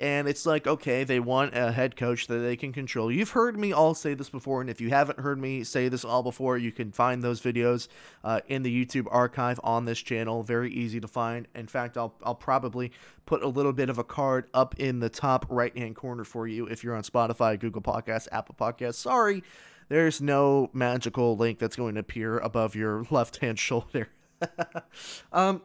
[0.00, 3.12] And it's like, okay, they want a head coach that they can control.
[3.12, 6.04] You've heard me all say this before, and if you haven't heard me say this
[6.04, 7.88] all before, you can find those videos
[8.24, 10.42] uh, in the YouTube archive on this channel.
[10.42, 11.46] Very easy to find.
[11.54, 12.90] In fact, I'll, I'll probably
[13.26, 16.48] put a little bit of a card up in the top right hand corner for
[16.48, 18.94] you if you're on Spotify, Google Podcasts, Apple Podcasts.
[18.94, 19.44] Sorry,
[19.88, 24.08] there's no magical link that's going to appear above your left hand shoulder.
[25.32, 25.62] um,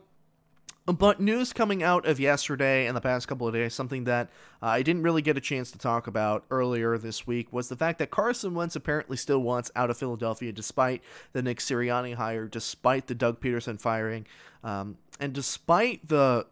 [0.93, 4.29] but news coming out of yesterday and the past couple of days, something that
[4.63, 7.75] uh, I didn't really get a chance to talk about earlier this week, was the
[7.75, 12.47] fact that Carson Wentz apparently still wants out of Philadelphia despite the Nick Sirianni hire,
[12.47, 14.25] despite the Doug Pederson firing,
[14.63, 16.47] um, and despite the,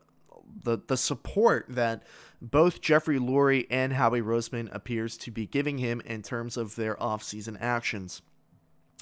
[0.64, 2.04] the the support that
[2.42, 6.96] both Jeffrey Lurie and Howie Roseman appears to be giving him in terms of their
[6.96, 8.22] offseason actions.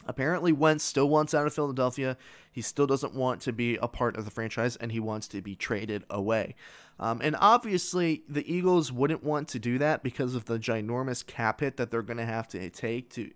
[0.06, 2.18] Apparently, Wentz still wants out of Philadelphia.
[2.52, 5.42] He still doesn't want to be a part of the franchise, and he wants to
[5.42, 6.56] be traded away.
[7.00, 11.62] Um, and obviously, the Eagles wouldn't want to do that because of the ginormous cap
[11.62, 13.32] hit that they're going to have to take to,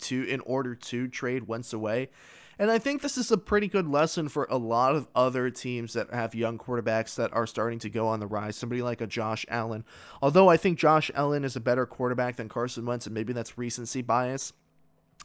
[0.00, 2.10] to in order to trade Wentz away.
[2.60, 5.92] And I think this is a pretty good lesson for a lot of other teams
[5.92, 8.56] that have young quarterbacks that are starting to go on the rise.
[8.56, 9.84] Somebody like a Josh Allen.
[10.20, 13.56] Although I think Josh Allen is a better quarterback than Carson Wentz, and maybe that's
[13.56, 14.52] recency bias.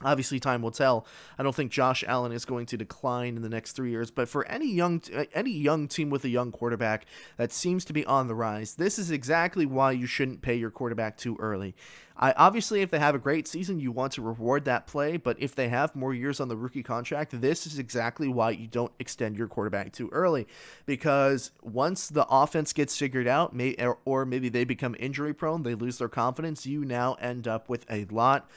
[0.02, 1.06] Obviously, time will tell.
[1.38, 4.28] I don't think Josh Allen is going to decline in the next three years, but
[4.28, 5.00] for any young
[5.32, 8.98] any young team with a young quarterback that seems to be on the rise, this
[8.98, 11.76] is exactly why you shouldn't pay your quarterback too early.
[12.16, 15.36] I obviously, if they have a great season, you want to reward that play, but
[15.40, 18.92] if they have more years on the rookie contract, this is exactly why you don't
[18.98, 20.46] extend your quarterback too early,
[20.86, 25.74] because once the offense gets figured out, may or maybe they become injury prone, they
[25.74, 28.48] lose their confidence, you now end up with a lot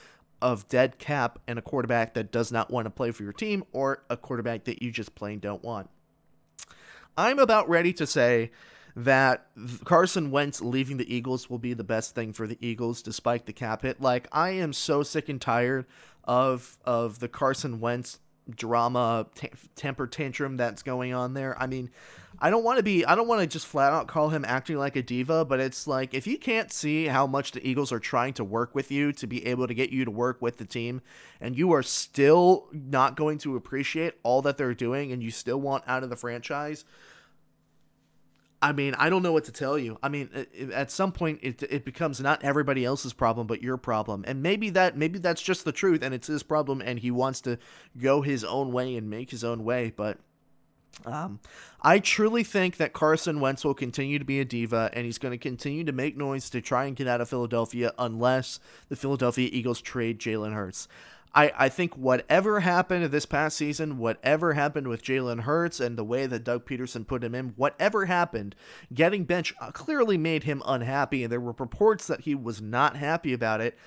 [0.42, 3.64] of dead cap and a quarterback that does not want to play for your team
[3.72, 5.90] or a quarterback that you just plain don't want.
[7.18, 8.52] I'm about ready to say
[8.96, 9.48] that
[9.86, 13.54] Carson Wentz leaving the Eagles will be the best thing for the Eagles despite the
[13.54, 14.02] cap hit.
[14.02, 15.86] Like I am so sick and tired
[16.24, 18.20] of of the Carson Wentz
[18.50, 21.60] drama t- temper tantrum that's going on there.
[21.62, 21.90] I mean,
[22.40, 24.78] I don't want to be I don't want to just flat out call him acting
[24.78, 28.00] like a diva, but it's like if you can't see how much the Eagles are
[28.00, 30.66] trying to work with you to be able to get you to work with the
[30.66, 31.02] team
[31.42, 35.60] and you are still not going to appreciate all that they're doing and you still
[35.60, 36.86] want out of the franchise,
[38.62, 40.00] I mean, I don't know what to tell you.
[40.02, 40.30] I mean,
[40.74, 44.72] at some point, it, it becomes not everybody else's problem, but your problem, and maybe
[44.72, 47.60] that maybe that's just the truth, and it's his problem, and he wants to
[47.98, 49.94] go his own way and make his own way.
[49.96, 50.18] But
[51.06, 51.40] um,
[51.82, 55.32] I truly think that Carson Wentz will continue to be a diva, and he's going
[55.32, 59.50] to continue to make noise to try and get out of Philadelphia unless the Philadelphia
[59.52, 60.88] Eagles trade Jalen Hurts.
[61.36, 66.04] I, I think whatever happened this past season, whatever happened with Jalen Hurts and the
[66.04, 68.56] way that Doug Pederson put him in, whatever happened,
[68.92, 73.34] getting bench clearly made him unhappy, and there were reports that he was not happy
[73.34, 73.78] about it.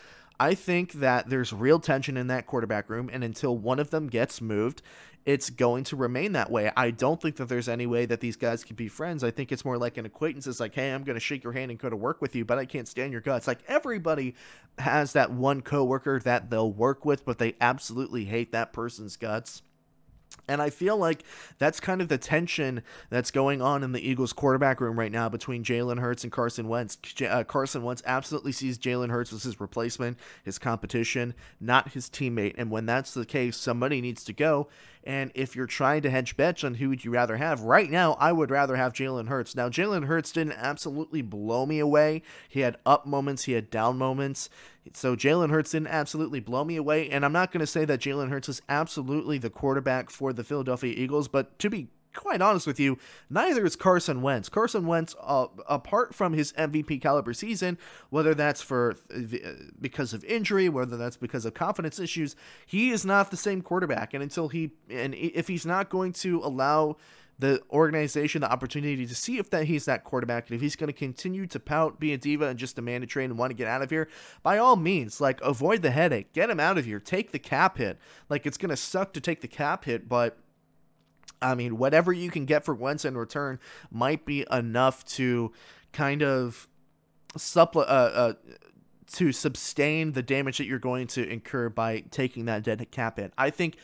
[0.41, 4.07] I think that there's real tension in that quarterback room, and until one of them
[4.07, 4.81] gets moved,
[5.27, 6.73] it's going to remain that way.
[6.75, 9.23] I don't think that there's any way that these guys can be friends.
[9.23, 10.47] I think it's more like an acquaintance.
[10.47, 12.47] It's like, hey, I'm going to shake your hand and go to work with you,
[12.47, 13.47] but I can't stand your guts.
[13.47, 14.35] Like everybody
[14.79, 19.61] has that one coworker that they'll work with, but they absolutely hate that person's guts.
[20.51, 21.23] And I feel like
[21.59, 25.29] that's kind of the tension that's going on in the Eagles quarterback room right now
[25.29, 26.99] between Jalen Hurts and Carson Wentz.
[27.23, 32.55] Uh, Carson Wentz absolutely sees Jalen Hurts as his replacement, his competition, not his teammate.
[32.59, 34.69] And when that's the case, somebody needs to go.
[35.05, 38.15] And if you're trying to hedge bets on who would you rather have, right now
[38.21, 39.55] I would rather have Jalen Hurts.
[39.55, 42.23] Now Jalen Hurts didn't absolutely blow me away.
[42.49, 44.51] He had up moments, he had down moments.
[44.93, 47.09] So Jalen Hurts didn't absolutely blow me away.
[47.11, 50.45] And I'm not going to say that Jalen Hurts is absolutely the quarterback for the
[50.45, 52.99] Philadelphia Eagles, but to be quite honest with you,
[53.29, 54.49] neither is Carson Wentz.
[54.49, 57.79] Carson Wentz, uh, apart from his MVP caliber season,
[58.11, 59.21] whether that's for uh,
[59.81, 64.15] because of injury, whether that's because of confidence issues, he is not the same quarterback.
[64.15, 66.97] And until he and if he's not going to allow
[67.41, 70.89] the organization the opportunity to see if that he's that quarterback and if he's going
[70.89, 73.55] to continue to pout, be a diva, and just demand a trade and want to
[73.55, 74.09] get out of here,
[74.43, 77.79] by all means, like avoid the headache, get him out of here, take the cap
[77.79, 77.99] hit.
[78.29, 80.39] Like it's going to suck to take the cap hit, but
[81.41, 83.59] I mean, whatever you can get for Wentz in return
[83.91, 85.53] might be enough to
[85.93, 86.69] kind of
[87.37, 88.33] supple uh, uh,
[89.15, 93.33] to sustain the damage that you're going to incur by taking that dead cap hit.
[93.39, 93.77] I think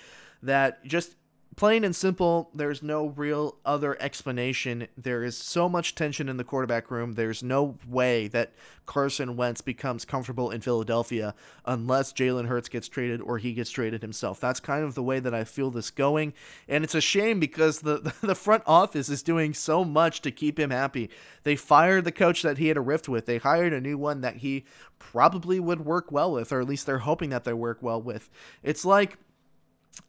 [0.43, 1.17] that just
[1.57, 4.87] plain and simple, there's no real other explanation.
[4.97, 7.15] There is so much tension in the quarterback room.
[7.15, 8.53] There's no way that
[8.85, 11.35] Carson Wentz becomes comfortable in Philadelphia
[11.65, 14.39] unless Jalen Hurts gets traded or he gets traded himself.
[14.39, 16.35] That's kind of the way that I feel this going.
[16.69, 20.61] And it's a shame because the, the front office is doing so much to keep
[20.61, 21.09] him happy.
[21.43, 24.21] They fired the coach that he had a rift with, they hired a new one
[24.21, 24.67] that he
[24.99, 28.29] probably would work well with, or at least they're hoping that they work well with.
[28.63, 29.19] It's like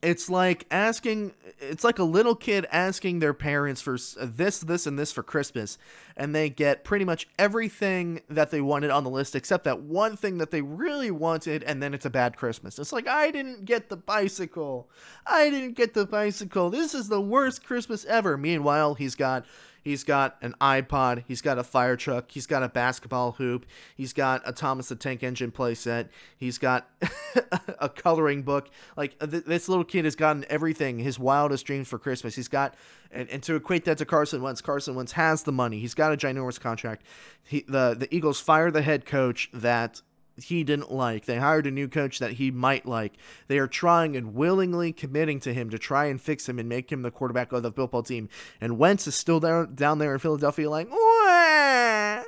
[0.01, 4.97] it's like asking it's like a little kid asking their parents for this this and
[4.97, 5.77] this for christmas
[6.15, 10.17] and they get pretty much everything that they wanted on the list except that one
[10.17, 12.79] thing that they really wanted and then it's a bad christmas.
[12.79, 14.89] It's like i didn't get the bicycle.
[15.25, 16.69] I didn't get the bicycle.
[16.69, 18.37] This is the worst christmas ever.
[18.37, 19.45] Meanwhile he's got
[19.87, 21.23] He's got an iPod.
[21.29, 22.29] He's got a fire truck.
[22.29, 23.65] He's got a basketball hoop.
[23.95, 26.09] He's got a Thomas the Tank Engine playset.
[26.35, 26.89] He's got
[27.79, 28.69] a coloring book.
[28.97, 32.35] Like th- this little kid has gotten everything, his wildest dreams for Christmas.
[32.35, 32.75] He's got,
[33.11, 35.79] and, and to equate that to Carson Wentz, Carson Wentz has the money.
[35.79, 37.05] He's got a ginormous contract.
[37.41, 40.01] He, the the Eagles fire the head coach that
[40.43, 41.25] he didn't like.
[41.25, 43.13] They hired a new coach that he might like.
[43.47, 46.91] They are trying and willingly committing to him to try and fix him and make
[46.91, 48.29] him the quarterback of the football team.
[48.61, 52.23] And Wentz is still down down there in Philadelphia, like, wah,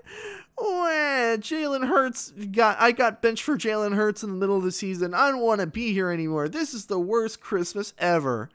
[0.57, 4.72] wah, Jalen Hurts got I got benched for Jalen Hurts in the middle of the
[4.72, 5.14] season.
[5.14, 6.49] I don't want to be here anymore.
[6.49, 8.49] This is the worst Christmas ever.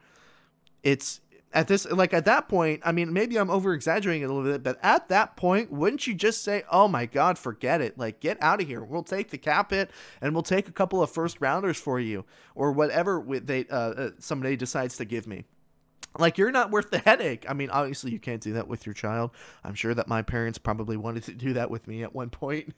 [0.83, 1.21] It's
[1.55, 4.63] at this like at that point i mean maybe i'm over exaggerating a little bit
[4.63, 8.37] but at that point wouldn't you just say oh my god forget it like get
[8.43, 9.91] out of here we'll take the cap hit
[10.21, 12.25] and we'll take a couple of first rounders for you
[12.55, 15.45] or whatever they uh, uh, somebody decides to give me
[16.19, 17.45] like you're not worth the headache.
[17.49, 19.33] I mean, obviously you can't do that with your child.
[19.65, 22.73] I'm sure that my parents probably wanted to do that with me at one point.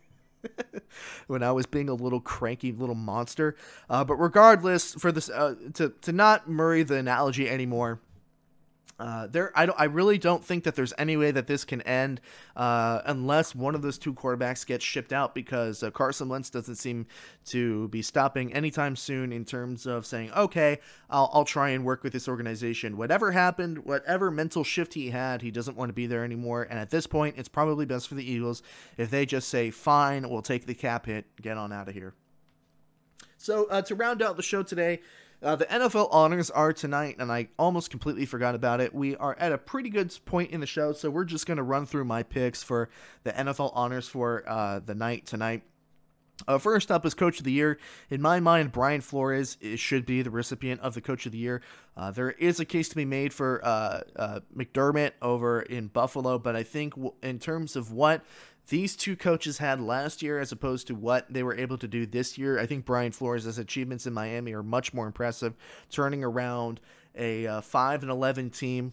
[1.27, 3.57] when I was being a little cranky little monster.
[3.91, 8.01] Uh, but regardless, for this uh, to to not murray the analogy anymore,
[8.99, 9.65] uh, there, I.
[9.65, 12.19] I really don't think that there's any way that this can end
[12.57, 16.77] uh, unless one of those two quarterbacks gets shipped out because uh, Carson Wentz doesn't
[16.77, 17.07] seem
[17.47, 20.79] to be stopping anytime soon in terms of saying, "Okay,
[21.11, 25.43] I'll, I'll try and work with this organization." Whatever happened, whatever mental shift he had,
[25.43, 26.63] he doesn't want to be there anymore.
[26.63, 28.63] And at this point, it's probably best for the Eagles
[28.97, 32.15] if they just say, "Fine, we'll take the cap hit, get on out of here."
[33.37, 35.01] So uh, to round out the show today.
[35.43, 38.95] Uh, the NFL honors are tonight, and I almost completely forgot about it.
[38.95, 41.63] We are at a pretty good point in the show, so we're just going to
[41.63, 42.89] run through my picks for
[43.23, 45.63] the NFL honors for uh, the night tonight.
[46.47, 47.79] Uh, first up is Coach of the Year.
[48.11, 51.63] In my mind, Brian Flores should be the recipient of the Coach of the Year.
[51.97, 56.39] Uh, there is a case to be made for uh, uh McDermott over in Buffalo,
[56.39, 58.23] but I think w- in terms of what
[58.69, 62.07] these two coaches had last year as opposed to what they were able to do
[62.07, 62.59] this year.
[62.59, 65.55] I think Brian Flores' achievements in Miami are much more impressive,
[65.91, 66.81] turning around
[67.15, 68.93] a uh, 5 and 11 team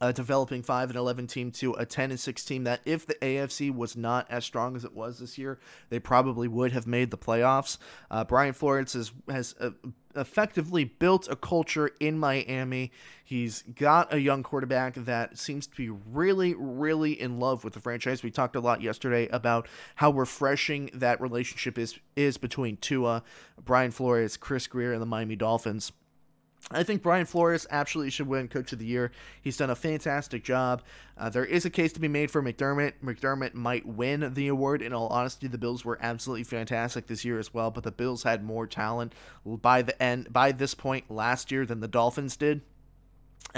[0.00, 3.14] uh, developing 5 and 11 team to a 10 and 6 team that if the
[3.14, 5.58] AFC was not as strong as it was this year,
[5.90, 7.78] they probably would have made the playoffs.
[8.10, 9.70] Uh, Brian Flores has, has uh,
[10.14, 12.92] effectively built a culture in Miami.
[13.24, 17.80] He's got a young quarterback that seems to be really, really in love with the
[17.80, 18.22] franchise.
[18.22, 23.22] We talked a lot yesterday about how refreshing that relationship is is between Tua,
[23.64, 25.92] Brian Flores, Chris Grier, and the Miami Dolphins.
[26.70, 29.10] I think Brian Flores absolutely should win Coach of the Year.
[29.40, 30.82] He's done a fantastic job.
[31.16, 32.92] Uh, there is a case to be made for McDermott.
[33.02, 34.82] McDermott might win the award.
[34.82, 38.22] In all honesty, the Bills were absolutely fantastic this year as well, but the Bills
[38.22, 39.14] had more talent
[39.44, 42.60] by the end by this point last year than the Dolphins did.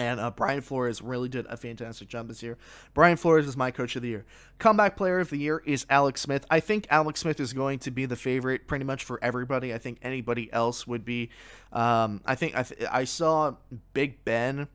[0.01, 2.57] And uh, Brian Flores really did a fantastic job this year.
[2.95, 4.25] Brian Flores is my coach of the year.
[4.59, 6.47] Comeback player of the year is Alex Smith.
[6.51, 9.75] I think Alex Smith is going to be the favorite pretty much for everybody.
[9.75, 11.29] I think anybody else would be.
[11.71, 13.57] Um, I think I, th- I saw
[13.93, 14.69] Big Ben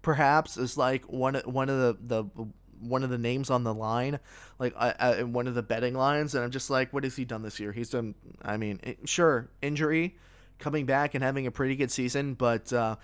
[0.00, 2.46] perhaps is like one one of the the
[2.80, 4.18] one of the names on the line,
[4.58, 7.24] like uh, uh, one of the betting lines, and I'm just like, what has he
[7.24, 7.72] done this year?
[7.72, 8.14] He's done.
[8.40, 10.16] I mean, it, sure, injury,
[10.58, 12.96] coming back and having a pretty good season, but uh,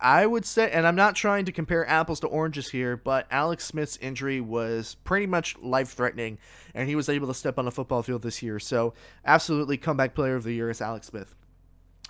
[0.00, 3.64] I would say, and I'm not trying to compare apples to oranges here, but Alex
[3.64, 6.38] Smith's injury was pretty much life threatening,
[6.74, 8.58] and he was able to step on the football field this year.
[8.58, 8.94] So,
[9.24, 11.34] absolutely, comeback player of the year is Alex Smith.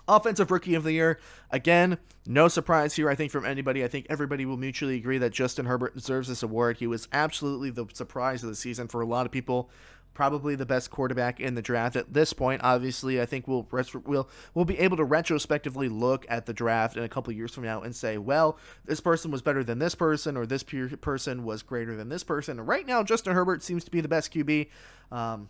[0.08, 1.20] Offensive Rookie of the Year,
[1.50, 3.84] again, no surprise here, I think, from anybody.
[3.84, 6.78] I think everybody will mutually agree that Justin Herbert deserves this award.
[6.78, 9.70] He was absolutely the surprise of the season for a lot of people
[10.14, 12.60] probably the best quarterback in the draft at this point.
[12.64, 13.66] Obviously, I think we'll
[14.04, 17.64] we'll we'll be able to retrospectively look at the draft in a couple years from
[17.64, 20.64] now and say, well, this person was better than this person, or this
[21.00, 22.60] person was greater than this person.
[22.60, 24.68] Right now, Justin Herbert seems to be the best QB.
[25.10, 25.48] Um,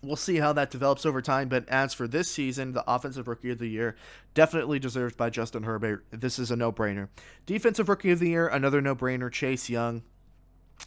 [0.00, 3.50] We'll see how that develops over time, but as for this season, the Offensive Rookie
[3.50, 3.96] of the Year
[4.32, 6.04] definitely deserved by Justin Herbert.
[6.10, 7.08] This is a no brainer.
[7.46, 9.32] Defensive Rookie of the Year, another no brainer.
[9.32, 10.02] Chase Young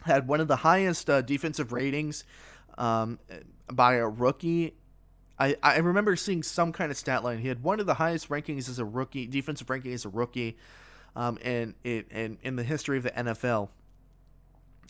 [0.05, 2.23] had one of the highest uh, defensive ratings
[2.77, 3.19] um,
[3.71, 4.75] by a rookie.
[5.39, 7.39] I, I remember seeing some kind of stat line.
[7.39, 10.57] He had one of the highest rankings as a rookie, defensive ranking as a rookie,
[11.15, 13.69] um, and it and in the history of the NFL.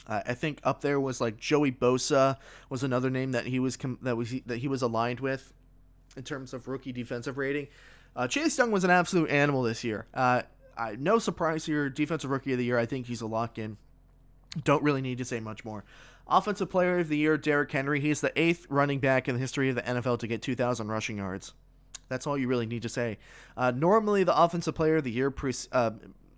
[0.07, 2.37] Uh, I think up there was like Joey Bosa
[2.69, 5.53] was another name that he was com- that was that he was aligned with
[6.17, 7.67] in terms of rookie defensive rating.
[8.15, 10.05] Uh, Chase Young was an absolute animal this year.
[10.13, 10.41] Uh,
[10.77, 12.77] I, no surprise here, defensive rookie of the year.
[12.77, 13.77] I think he's a lock in.
[14.63, 15.85] Don't really need to say much more.
[16.31, 17.99] Offensive player of the year, Derrick Henry.
[17.99, 21.17] He's the eighth running back in the history of the NFL to get 2,000 rushing
[21.17, 21.53] yards.
[22.07, 23.17] That's all you really need to say.
[23.57, 25.91] Uh, normally, the offensive player of the year pre- uh,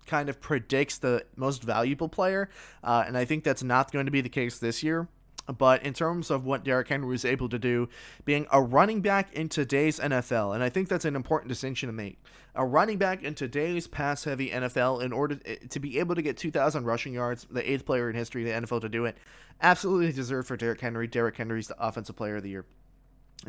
[0.06, 2.50] kind of predicts the most valuable player,
[2.82, 5.08] uh, and I think that's not going to be the case this year.
[5.46, 7.88] But in terms of what Derrick Henry was able to do,
[8.24, 11.92] being a running back in today's NFL, and I think that's an important distinction to
[11.92, 12.18] make.
[12.54, 16.22] A running back in today's pass heavy NFL, in order eh, to be able to
[16.22, 19.18] get 2,000 rushing yards, the eighth player in history of the NFL to do it,
[19.60, 21.06] absolutely deserved for Derrick Henry.
[21.06, 22.64] Derrick Henry's the offensive player of the year.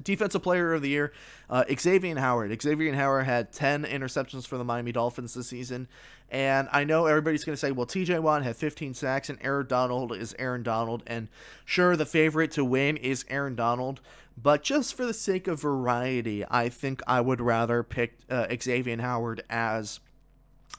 [0.04, 1.14] Defensive Player of the Year,
[1.50, 2.62] uh, Xavier Howard.
[2.62, 5.88] Xavier Howard had 10 interceptions for the Miami Dolphins this season.
[6.30, 9.68] And I know everybody's going to say, well, TJ Watt had 15 sacks, and Aaron
[9.68, 11.04] Donald is Aaron Donald.
[11.06, 11.28] And
[11.66, 14.02] sure, the favorite to win is Aaron Donald.
[14.38, 19.02] But just for the sake of variety, I think I would rather pick uh, Xavier
[19.02, 20.00] Howard as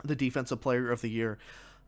[0.04, 1.38] the Defensive Player of the Year.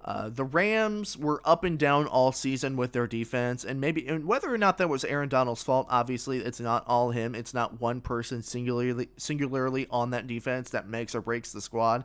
[0.04, 4.24] Uh, the Rams were up and down all season with their defense, and maybe and
[4.26, 7.34] whether or not that was Aaron Donald's fault, obviously it's not all him.
[7.34, 12.04] It's not one person singularly singularly on that defense that makes or breaks the squad.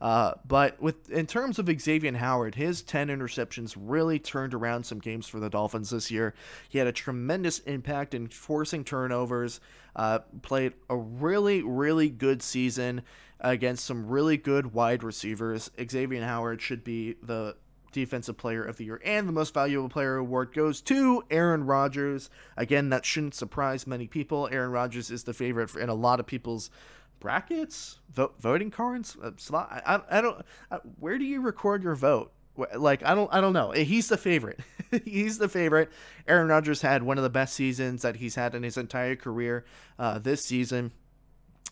[0.00, 4.98] Uh, but with in terms of Xavier Howard, his 10 interceptions really turned around some
[4.98, 6.34] games for the Dolphins this year.
[6.68, 9.60] He had a tremendous impact in forcing turnovers.
[9.96, 13.02] Uh, played a really really good season
[13.40, 15.70] against some really good wide receivers.
[15.88, 17.56] Xavier Howard should be the
[17.92, 22.30] defensive player of the year and the most valuable player award goes to Aaron Rodgers.
[22.56, 24.48] Again, that shouldn't surprise many people.
[24.52, 26.70] Aaron Rodgers is the favorite in a lot of people's
[27.18, 29.16] brackets, vote, voting cards.
[29.22, 30.44] Uh, I, I don't.
[30.70, 32.32] I, where do you record your vote?
[32.74, 33.32] Like I don't.
[33.32, 33.70] I don't know.
[33.70, 34.60] He's the favorite.
[35.04, 35.90] he's the favorite.
[36.26, 39.64] Aaron Rodgers had one of the best seasons that he's had in his entire career
[39.98, 40.92] uh, this season.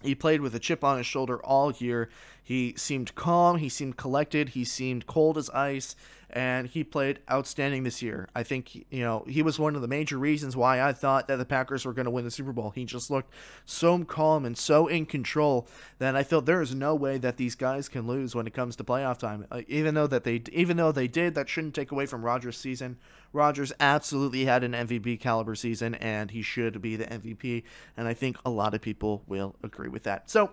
[0.02, 2.08] He played with a chip on his shoulder all year.
[2.48, 5.94] He seemed calm, he seemed collected, he seemed cold as ice,
[6.30, 8.26] and he played outstanding this year.
[8.34, 11.36] I think, you know, he was one of the major reasons why I thought that
[11.36, 12.70] the Packers were going to win the Super Bowl.
[12.70, 13.34] He just looked
[13.66, 15.68] so calm and so in control
[15.98, 18.76] that I felt there is no way that these guys can lose when it comes
[18.76, 19.46] to playoff time.
[19.50, 22.56] Uh, even though that they even though they did, that shouldn't take away from Rodgers'
[22.56, 22.96] season.
[23.34, 28.14] Rodgers absolutely had an MVP caliber season and he should be the MVP, and I
[28.14, 30.30] think a lot of people will agree with that.
[30.30, 30.52] So,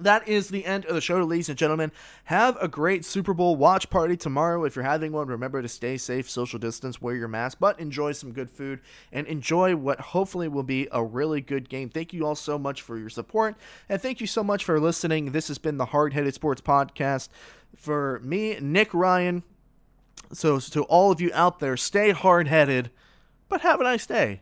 [0.00, 1.92] that is the end of the show, ladies and gentlemen.
[2.24, 4.64] Have a great Super Bowl watch party tomorrow.
[4.64, 8.12] If you're having one, remember to stay safe, social distance, wear your mask, but enjoy
[8.12, 8.80] some good food
[9.12, 11.88] and enjoy what hopefully will be a really good game.
[11.88, 13.56] Thank you all so much for your support,
[13.88, 15.32] and thank you so much for listening.
[15.32, 17.28] This has been the Hard Headed Sports Podcast.
[17.74, 19.42] For me, Nick Ryan.
[20.32, 22.90] So, to all of you out there, stay hard headed,
[23.48, 24.36] but have a nice day.